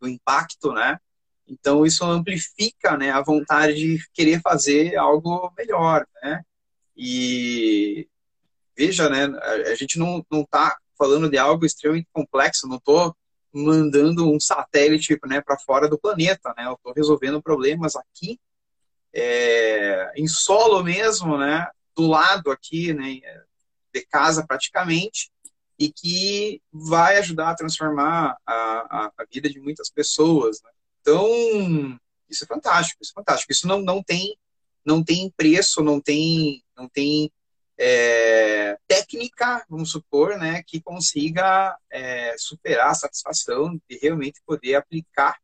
[0.01, 0.99] do impacto, né?
[1.47, 6.43] Então, isso amplifica né, a vontade de querer fazer algo melhor, né?
[6.97, 8.09] E
[8.75, 9.27] veja, né,
[9.71, 13.15] a, gente não está falando de algo extremamente complexo, não estou
[13.53, 16.65] mandando um satélite né, para fora do planeta, né?
[16.65, 18.41] Eu estou resolvendo problemas aqui
[19.15, 23.21] é, em solo mesmo, né, do lado aqui, né,
[23.95, 25.31] de casa praticamente,
[25.79, 30.61] e que vai ajudar a transformar a, a, a vida de muitas pessoas.
[30.63, 30.71] Né?
[31.01, 31.99] Então,
[32.29, 33.53] isso é fantástico, isso é fantástico.
[33.53, 34.37] Isso não, não tem
[34.85, 37.33] não tem preço, não tem não tem
[37.79, 45.37] é, técnica, vamos supor, né, que consiga é, superar a satisfação de realmente poder aplicar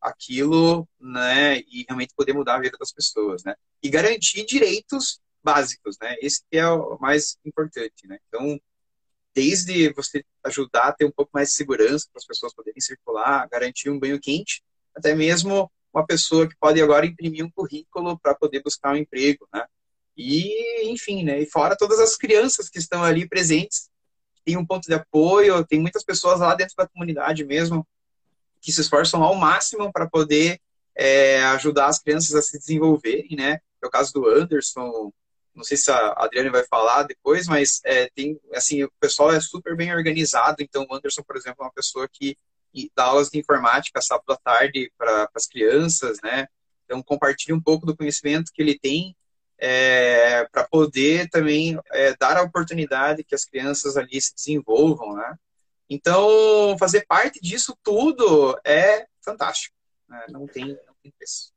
[0.00, 5.96] aquilo, né, e realmente poder mudar a vida das pessoas, né, e garantir direitos básicos,
[6.00, 8.60] né, esse é o mais importante, né, então,
[9.34, 13.48] desde você ajudar a ter um pouco mais de segurança para as pessoas poderem circular,
[13.48, 14.62] garantir um banho quente,
[14.94, 19.48] até mesmo uma pessoa que pode agora imprimir um currículo para poder buscar um emprego,
[19.52, 19.64] né,
[20.16, 23.88] e, enfim, né, e fora todas as crianças que estão ali presentes,
[24.44, 27.86] tem um ponto de apoio, tem muitas pessoas lá dentro da comunidade mesmo,
[28.60, 30.60] que se esforçam ao máximo para poder
[30.94, 33.60] é, ajudar as crianças a se desenvolverem, né?
[33.82, 35.12] É o caso do Anderson,
[35.54, 39.40] não sei se a Adriane vai falar depois, mas é, tem, assim, o pessoal é
[39.40, 42.36] super bem organizado, então o Anderson, por exemplo, é uma pessoa que
[42.94, 46.46] dá aulas de informática sábado à tarde para as crianças, né?
[46.84, 49.16] Então compartilha um pouco do conhecimento que ele tem
[49.58, 55.36] é, para poder também é, dar a oportunidade que as crianças ali se desenvolvam, né?
[55.88, 59.74] Então, fazer parte disso tudo é fantástico.
[60.08, 60.26] Né?
[60.28, 61.52] Não, tem, não tem preço.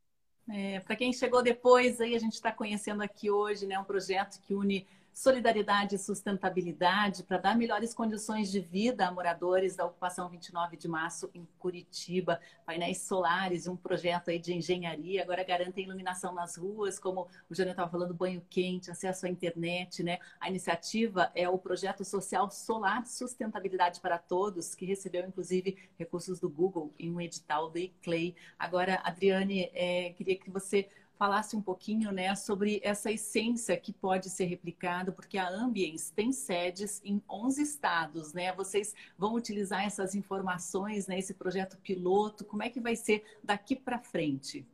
[0.50, 4.40] É, Para quem chegou depois, aí a gente está conhecendo aqui hoje né, um projeto
[4.42, 10.30] que une solidariedade e sustentabilidade para dar melhores condições de vida a moradores da ocupação
[10.30, 12.40] 29 de março em Curitiba.
[12.66, 17.72] Painéis solares, um projeto aí de engenharia, agora garantem iluminação nas ruas, como o Jânio
[17.72, 20.18] estava falando, banho quente, acesso à internet, né?
[20.40, 26.50] A iniciativa é o projeto social Solar Sustentabilidade para Todos, que recebeu inclusive recursos do
[26.50, 28.36] Google em um edital do Clay.
[28.58, 30.88] Agora, Adriane, é, queria que você
[31.22, 36.32] falasse um pouquinho né, sobre essa essência que pode ser replicada, porque a Ambience tem
[36.32, 38.52] sedes em 11 estados, né?
[38.54, 43.76] Vocês vão utilizar essas informações, né, esse projeto piloto, como é que vai ser daqui
[43.76, 44.66] para frente?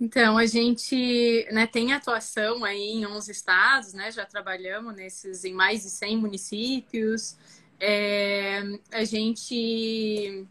[0.00, 4.12] Então, a gente né, tem atuação aí em 11 estados, né?
[4.12, 7.36] Já trabalhamos nesses em mais de 100 municípios.
[7.80, 10.46] É, a gente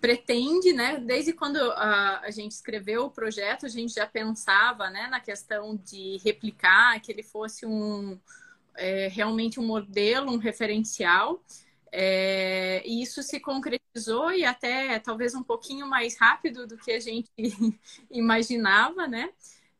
[0.00, 5.08] pretende, né, desde quando a, a, gente escreveu o projeto, a gente já pensava, né,
[5.08, 8.18] na questão de replicar, que ele fosse um,
[8.76, 11.42] é, realmente um modelo, um referencial,
[11.92, 17.00] é, e isso se concretizou e até talvez um pouquinho mais rápido do que a
[17.00, 17.30] gente
[18.10, 19.30] imaginava, né,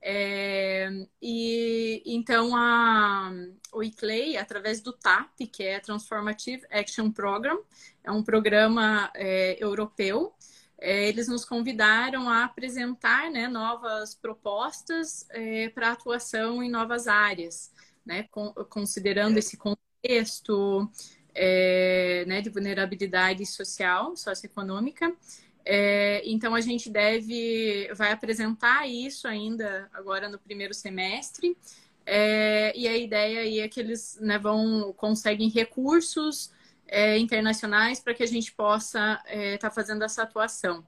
[0.03, 0.89] é,
[1.21, 3.33] e então a,
[3.73, 7.63] o ICLEI, através do TAP, que é Transformative Action Program,
[8.03, 10.35] é um programa é, europeu,
[10.81, 17.71] é, eles nos convidaram a apresentar né, novas propostas é, para atuação em novas áreas,
[18.05, 18.27] né,
[18.71, 20.91] considerando esse contexto
[21.35, 25.15] é, né, de vulnerabilidade social, socioeconômica.
[25.73, 31.57] É, então a gente deve vai apresentar isso ainda agora no primeiro semestre.
[32.05, 36.51] É, e a ideia aí é que eles né, vão conseguem recursos
[36.89, 40.85] é, internacionais para que a gente possa estar é, tá fazendo essa atuação.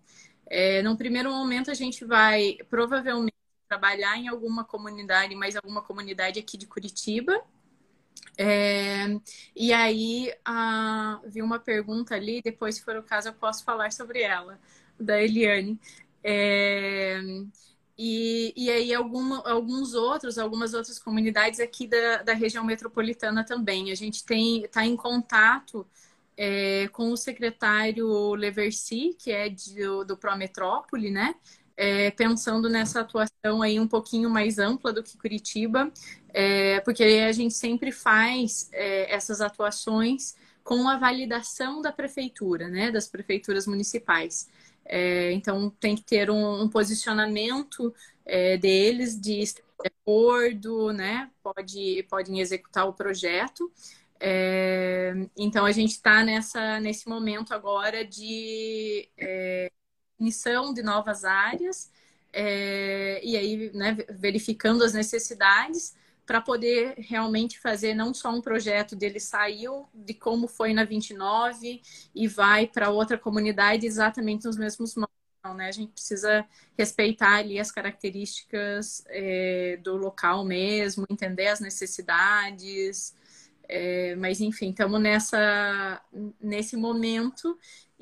[0.47, 3.37] É, no primeiro momento a gente vai provavelmente
[3.69, 7.41] trabalhar em alguma comunidade, mais alguma comunidade aqui de Curitiba.
[8.39, 9.07] É,
[9.55, 13.93] e aí a, vi uma pergunta ali, depois, se for o caso, eu posso falar
[13.93, 14.59] sobre ela,
[14.99, 15.79] da Eliane.
[16.25, 17.21] É,
[17.99, 23.91] e, e aí alguma, alguns outros, algumas outras comunidades aqui da, da região metropolitana também.
[23.93, 25.87] A gente tem está em contato
[26.37, 31.35] é, com o secretário Leversi, que é de, do Prometrópole, né?
[31.77, 35.91] É, pensando nessa atuação aí um pouquinho mais ampla do que Curitiba,
[36.29, 42.91] é, porque a gente sempre faz é, essas atuações com a validação da prefeitura, né,
[42.91, 44.49] das prefeituras municipais.
[44.85, 47.95] É, então, tem que ter um, um posicionamento
[48.25, 49.43] é, deles de
[49.85, 51.31] acordo, né?
[51.43, 53.71] Pode, podem executar o projeto.
[54.21, 56.25] É, então, a gente está
[56.81, 59.09] nesse momento agora de
[60.23, 61.91] missão de novas áreas,
[62.33, 65.95] é, e aí, né, verificando as necessidades
[66.25, 71.83] para poder realmente fazer não só um projeto dele saiu de como foi na 29
[72.15, 75.13] e vai para outra comunidade exatamente nos mesmos moldes.
[75.57, 75.69] Né?
[75.69, 76.47] A gente precisa
[76.79, 83.15] respeitar ali as características é, do local mesmo, entender as necessidades.
[83.69, 86.01] É, mas enfim, estamos nessa
[86.41, 87.59] nesse momento.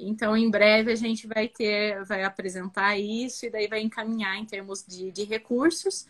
[0.08, 4.44] Então, em breve a gente vai ter, vai apresentar isso e daí vai encaminhar em
[4.44, 6.06] termos de, de recursos.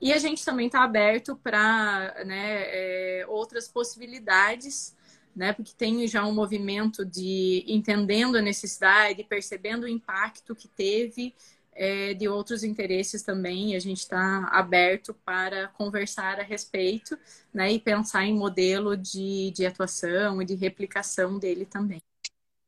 [0.00, 4.94] E a gente também está aberto para né, é, outras possibilidades,
[5.34, 11.34] né, porque tem já um movimento de entendendo a necessidade, percebendo o impacto que teve
[11.72, 13.72] é, de outros interesses também.
[13.72, 17.18] E a gente está aberto para conversar a respeito
[17.52, 22.02] né, e pensar em modelo de, de atuação e de replicação dele também.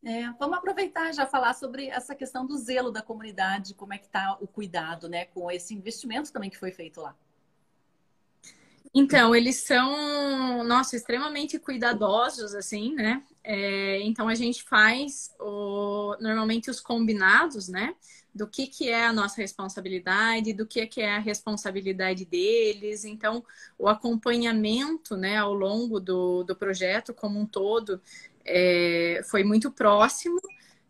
[0.06, 4.06] É, vamos aproveitar já falar sobre essa questão do zelo da comunidade, como é que
[4.06, 7.12] está o cuidado né, com esse investimento também que foi feito lá.
[8.94, 13.20] Então, eles são, nossa, extremamente cuidadosos, assim, né?
[13.42, 17.96] É, então, a gente faz o, normalmente os combinados, né?
[18.32, 23.04] Do que, que é a nossa responsabilidade, do que, que é a responsabilidade deles.
[23.04, 23.44] Então,
[23.76, 28.00] o acompanhamento, né, ao longo do, do projeto como um todo,
[28.46, 30.40] é, foi muito próximo.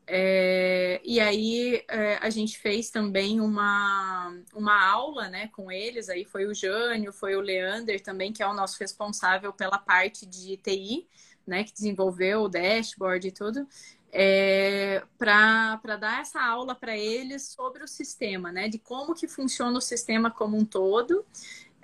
[0.09, 6.25] É, e aí é, a gente fez também uma, uma aula né, com eles, aí
[6.25, 10.57] foi o Jânio, foi o Leander também, que é o nosso responsável pela parte de
[10.59, 11.09] TI,
[11.45, 13.67] né, que desenvolveu o dashboard e tudo,
[14.13, 19.77] é, para dar essa aula para eles sobre o sistema, né, de como que funciona
[19.77, 21.27] o sistema como um todo,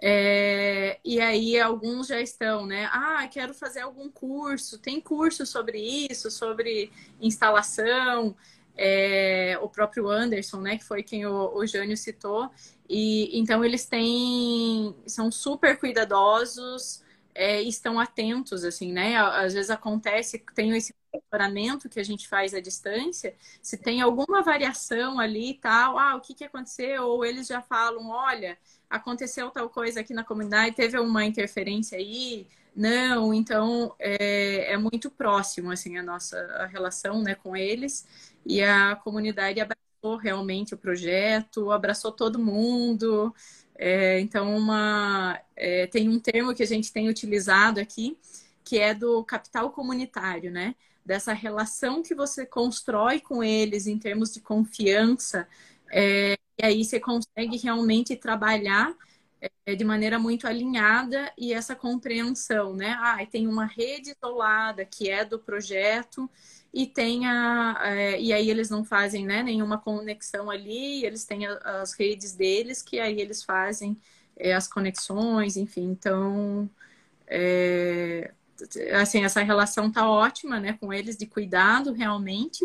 [0.04, 2.86] É, e aí alguns já estão, né?
[2.92, 4.78] Ah, quero fazer algum curso.
[4.78, 5.78] Tem curso sobre
[6.10, 6.90] isso, sobre
[7.20, 8.36] instalação.
[8.76, 12.50] É, o próprio Anderson, né, que foi quem o, o Jânio citou.
[12.88, 17.02] E então eles têm, são super cuidadosos,
[17.34, 19.16] é, estão atentos, assim, né?
[19.16, 24.42] Às vezes acontece, tem esse monitoramento que a gente faz à distância, se tem alguma
[24.42, 27.04] variação ali e tal, ah, o que, que aconteceu?
[27.04, 28.58] Ou eles já falam, olha,
[28.88, 35.10] aconteceu tal coisa aqui na comunidade, teve uma interferência aí, não, então é, é muito
[35.10, 38.06] próximo, assim, a nossa a relação, né, com eles,
[38.46, 43.34] e a comunidade abraçou realmente o projeto, abraçou todo mundo,
[43.84, 48.16] é, então, uma, é, tem um termo que a gente tem utilizado aqui,
[48.64, 50.74] que é do capital comunitário, né?
[51.04, 55.48] Dessa relação que você constrói com eles em termos de confiança,
[55.90, 58.94] é, e aí você consegue realmente trabalhar
[59.66, 62.96] é, de maneira muito alinhada e essa compreensão, né?
[63.00, 66.30] Ah, tem uma rede isolada que é do projeto
[66.72, 71.46] e tem a, é, e aí eles não fazem né, nenhuma conexão ali, eles têm
[71.46, 74.00] as redes deles que aí eles fazem
[74.36, 76.70] é, as conexões, enfim, então
[77.26, 78.32] é,
[79.00, 82.64] assim essa relação tá ótima, né, com eles de cuidado realmente.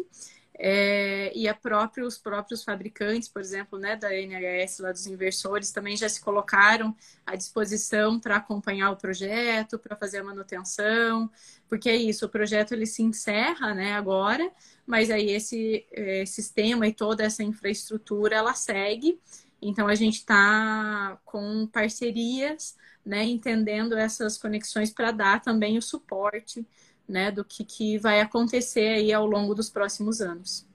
[0.59, 5.71] É, e a próprio, os próprios fabricantes, por exemplo, né, da NHS, lá dos inversores,
[5.71, 6.95] também já se colocaram
[7.25, 11.29] à disposição para acompanhar o projeto, para fazer a manutenção,
[11.69, 14.51] porque é isso, o projeto ele se encerra né, agora,
[14.85, 19.19] mas aí esse é, sistema e toda essa infraestrutura ela segue.
[19.61, 26.65] Então a gente está com parcerias, né, entendendo essas conexões para dar também o suporte
[27.07, 30.67] né, do que, que vai acontecer aí ao longo dos próximos anos.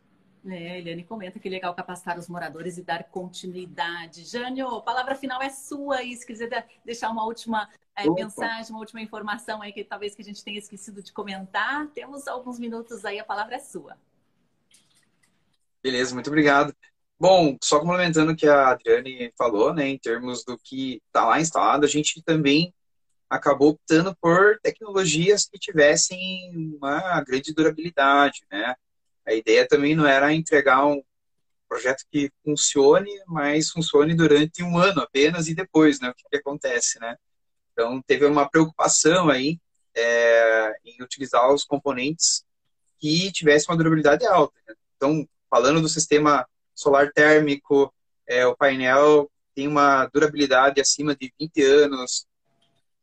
[0.45, 4.25] É, Eliane comenta que legal capacitar os moradores e dar continuidade.
[4.25, 8.81] Jânio, a palavra final é sua e se quiser deixar uma última é, mensagem, uma
[8.81, 13.05] última informação aí que talvez que a gente tenha esquecido de comentar, temos alguns minutos
[13.05, 13.97] aí, a palavra é sua.
[15.81, 16.75] Beleza, muito obrigado.
[17.23, 21.41] Bom, só complementando o que a Adriane falou, né, em termos do que está lá
[21.41, 22.75] instalado, a gente também
[23.31, 28.75] acabou optando por tecnologias que tivessem uma grande durabilidade, né?
[29.25, 31.01] A ideia também não era entregar um
[31.69, 36.11] projeto que funcione, mas funcione durante um ano apenas e depois, né?
[36.11, 37.15] O que, que acontece, né?
[37.73, 39.61] Então, teve uma preocupação aí
[39.95, 42.45] é, em utilizar os componentes
[42.99, 44.59] que tivessem uma durabilidade alta.
[44.67, 44.75] Né?
[44.97, 46.45] Então, falando do sistema
[46.75, 47.93] solar térmico,
[48.27, 52.27] é, o painel tem uma durabilidade acima de 20 anos,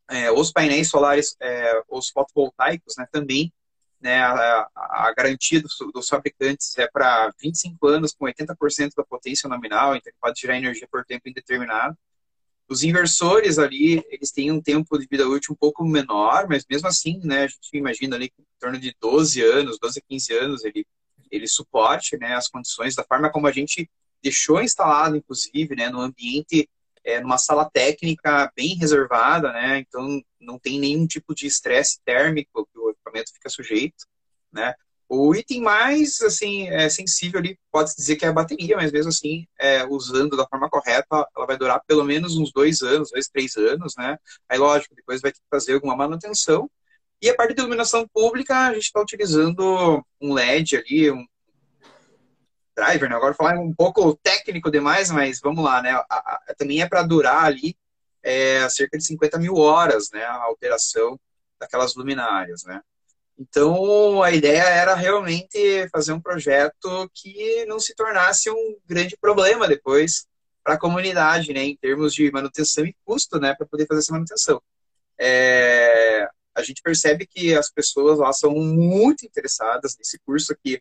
[0.08, 3.52] é, os painéis solares, é, os fotovoltaicos, né, também,
[4.00, 9.48] né, a, a garantia dos, dos, fabricantes é para 25 anos com 80% da potência
[9.48, 11.96] nominal, então pode gerar energia por tempo indeterminado.
[12.68, 16.88] Os inversores ali, eles têm um tempo de vida útil um pouco menor, mas mesmo
[16.88, 20.64] assim, né, a gente imagina ali em torno de 12 anos, 12 a 15 anos,
[20.64, 20.86] ele,
[21.30, 23.88] ele suporte né, as condições da forma como a gente
[24.22, 26.68] deixou instalado, inclusive, né, no ambiente
[27.04, 29.78] é, numa sala técnica bem reservada, né?
[29.78, 34.06] Então não tem nenhum tipo de estresse térmico que o equipamento fica sujeito,
[34.52, 34.74] né?
[35.08, 39.08] O item mais assim é, sensível ali pode dizer que é a bateria, mas mesmo
[39.08, 43.26] assim, é, usando da forma correta, ela vai durar pelo menos uns dois anos, dois,
[43.28, 44.16] três anos, né?
[44.48, 46.70] Aí, lógico, depois vai ter que fazer alguma manutenção.
[47.22, 51.26] E a parte de iluminação pública, a gente está utilizando um LED ali, um,
[52.74, 53.16] driver, né?
[53.16, 55.92] Agora falar um pouco técnico demais, mas vamos lá, né?
[55.92, 57.76] A, a, também é para durar ali
[58.22, 60.24] é, cerca de 50 mil horas, né?
[60.24, 61.18] A alteração
[61.58, 62.80] daquelas luminárias, né?
[63.38, 69.66] Então, a ideia era realmente fazer um projeto que não se tornasse um grande problema
[69.66, 70.26] depois
[70.62, 74.12] para a comunidade, né, em termos de manutenção e custo, né, para poder fazer essa
[74.12, 74.62] manutenção.
[75.18, 80.80] É, a gente percebe que as pessoas lá são muito interessadas nesse curso aqui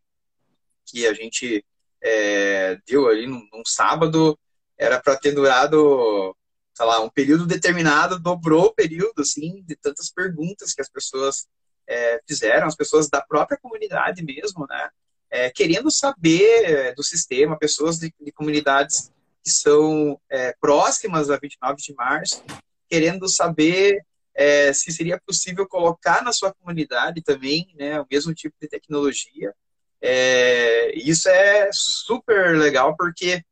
[0.86, 1.64] que a gente
[2.02, 4.38] é, deu ali num, num sábado,
[4.78, 6.36] era para ter durado,
[6.74, 11.48] sei lá, um período determinado, dobrou o período, assim, de tantas perguntas que as pessoas
[11.88, 14.90] é, fizeram, as pessoas da própria comunidade mesmo, né?
[15.32, 19.12] É, querendo saber do sistema, pessoas de, de comunidades
[19.44, 22.44] que são é, próximas a 29 de março,
[22.90, 24.04] querendo saber
[24.40, 29.54] é, se seria possível colocar na sua comunidade também né, o mesmo tipo de tecnologia.
[30.02, 33.44] É, isso é super legal porque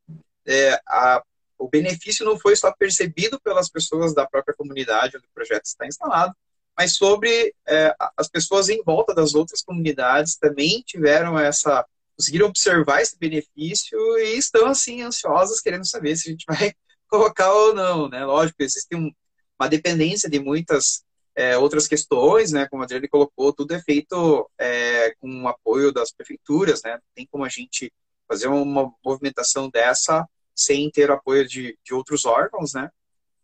[0.45, 1.21] é, a,
[1.57, 5.85] o benefício não foi só percebido pelas pessoas da própria comunidade onde o projeto está
[5.85, 6.33] instalado,
[6.77, 11.85] mas sobre é, as pessoas em volta das outras comunidades também tiveram essa
[12.17, 16.71] conseguiram observar esse benefício e estão assim ansiosas querendo saber se a gente vai
[17.09, 18.25] colocar ou não, né?
[18.25, 19.11] Lógico, existe um,
[19.60, 21.03] uma dependência de muitas
[21.36, 22.68] é, outras questões, né?
[22.68, 26.99] Como a Adriane colocou, tudo é feito é, com o apoio das prefeituras, né?
[27.14, 27.93] Tem como a gente
[28.28, 32.89] fazer uma movimentação dessa sem ter o apoio de, de outros órgãos, né?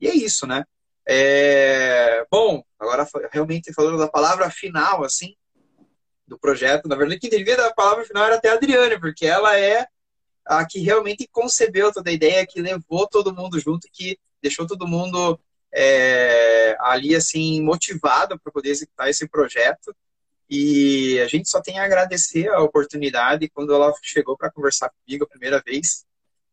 [0.02, 0.66] E é isso, né?
[1.08, 5.36] É, bom, agora realmente falando da palavra final, assim,
[6.26, 9.26] do projeto, na verdade, quem devia dar a palavra final era até a Adriane, porque
[9.26, 9.86] ela é
[10.46, 14.88] a que realmente concebeu toda a ideia, que levou todo mundo junto, que deixou todo
[14.88, 15.40] mundo
[15.74, 19.96] é, ali, assim, motivado para poder executar esse projeto.
[20.50, 25.24] E a gente só tem a agradecer a oportunidade quando ela chegou para conversar comigo
[25.24, 26.06] a primeira vez.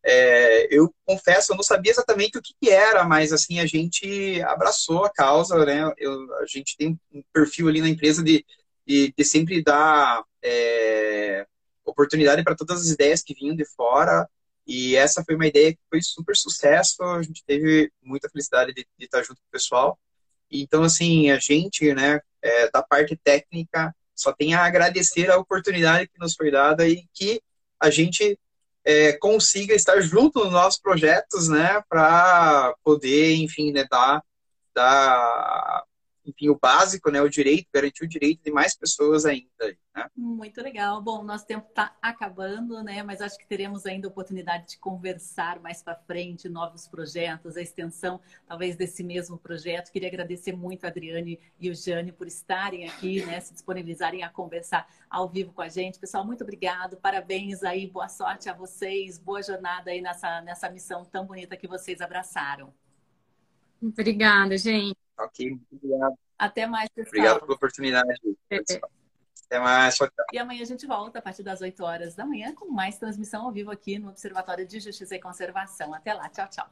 [0.03, 4.41] É, eu confesso, eu não sabia exatamente o que, que, era, mas assim a gente
[4.43, 5.93] abraçou a causa, né?
[5.99, 8.45] Eu, a gente tem um perfil ali na empresa de,
[8.87, 11.47] de, de sempre dar é,
[11.85, 14.27] oportunidade para todas as ideias que vinham de fora.
[14.73, 17.03] E essa foi uma ideia que foi super sucesso.
[17.03, 19.99] A gente teve muita felicidade de, de estar junto com o pessoal.
[20.49, 26.07] Então, assim, a gente, né, é, da parte técnica, só tem a agradecer a oportunidade
[26.07, 27.43] que nos foi dada e que
[27.81, 28.39] a gente
[28.85, 34.23] é, consiga estar junto nos nossos projetos, né, para poder, enfim, né, dar,
[34.73, 35.83] dar
[36.25, 39.49] enfim, o básico, né, o direito, garantir o direito de mais pessoas ainda.
[39.95, 40.07] Né?
[40.17, 41.01] Muito legal.
[41.01, 45.83] Bom, nosso tempo está acabando, né, mas acho que teremos ainda oportunidade de conversar mais
[45.83, 49.91] para frente, novos projetos, a extensão, talvez, desse mesmo projeto.
[49.91, 54.29] Queria agradecer muito a Adriane e o Jane por estarem aqui, né, se disponibilizarem a
[54.29, 55.99] conversar ao vivo com a gente.
[55.99, 61.05] Pessoal, muito obrigado, parabéns aí, boa sorte a vocês, boa jornada aí nessa, nessa missão
[61.05, 62.73] tão bonita que vocês abraçaram.
[63.83, 64.97] Obrigada, gente.
[65.21, 66.15] Ok, obrigado.
[66.39, 67.09] Até mais, pessoal.
[67.09, 68.21] Obrigado pela oportunidade.
[68.51, 68.57] É.
[69.47, 69.97] Até mais.
[69.97, 70.25] Tchau, tchau.
[70.33, 73.45] E amanhã a gente volta a partir das 8 horas da manhã com mais transmissão
[73.45, 75.93] ao vivo aqui no Observatório de Justiça e Conservação.
[75.93, 76.29] Até lá.
[76.29, 76.71] Tchau, tchau.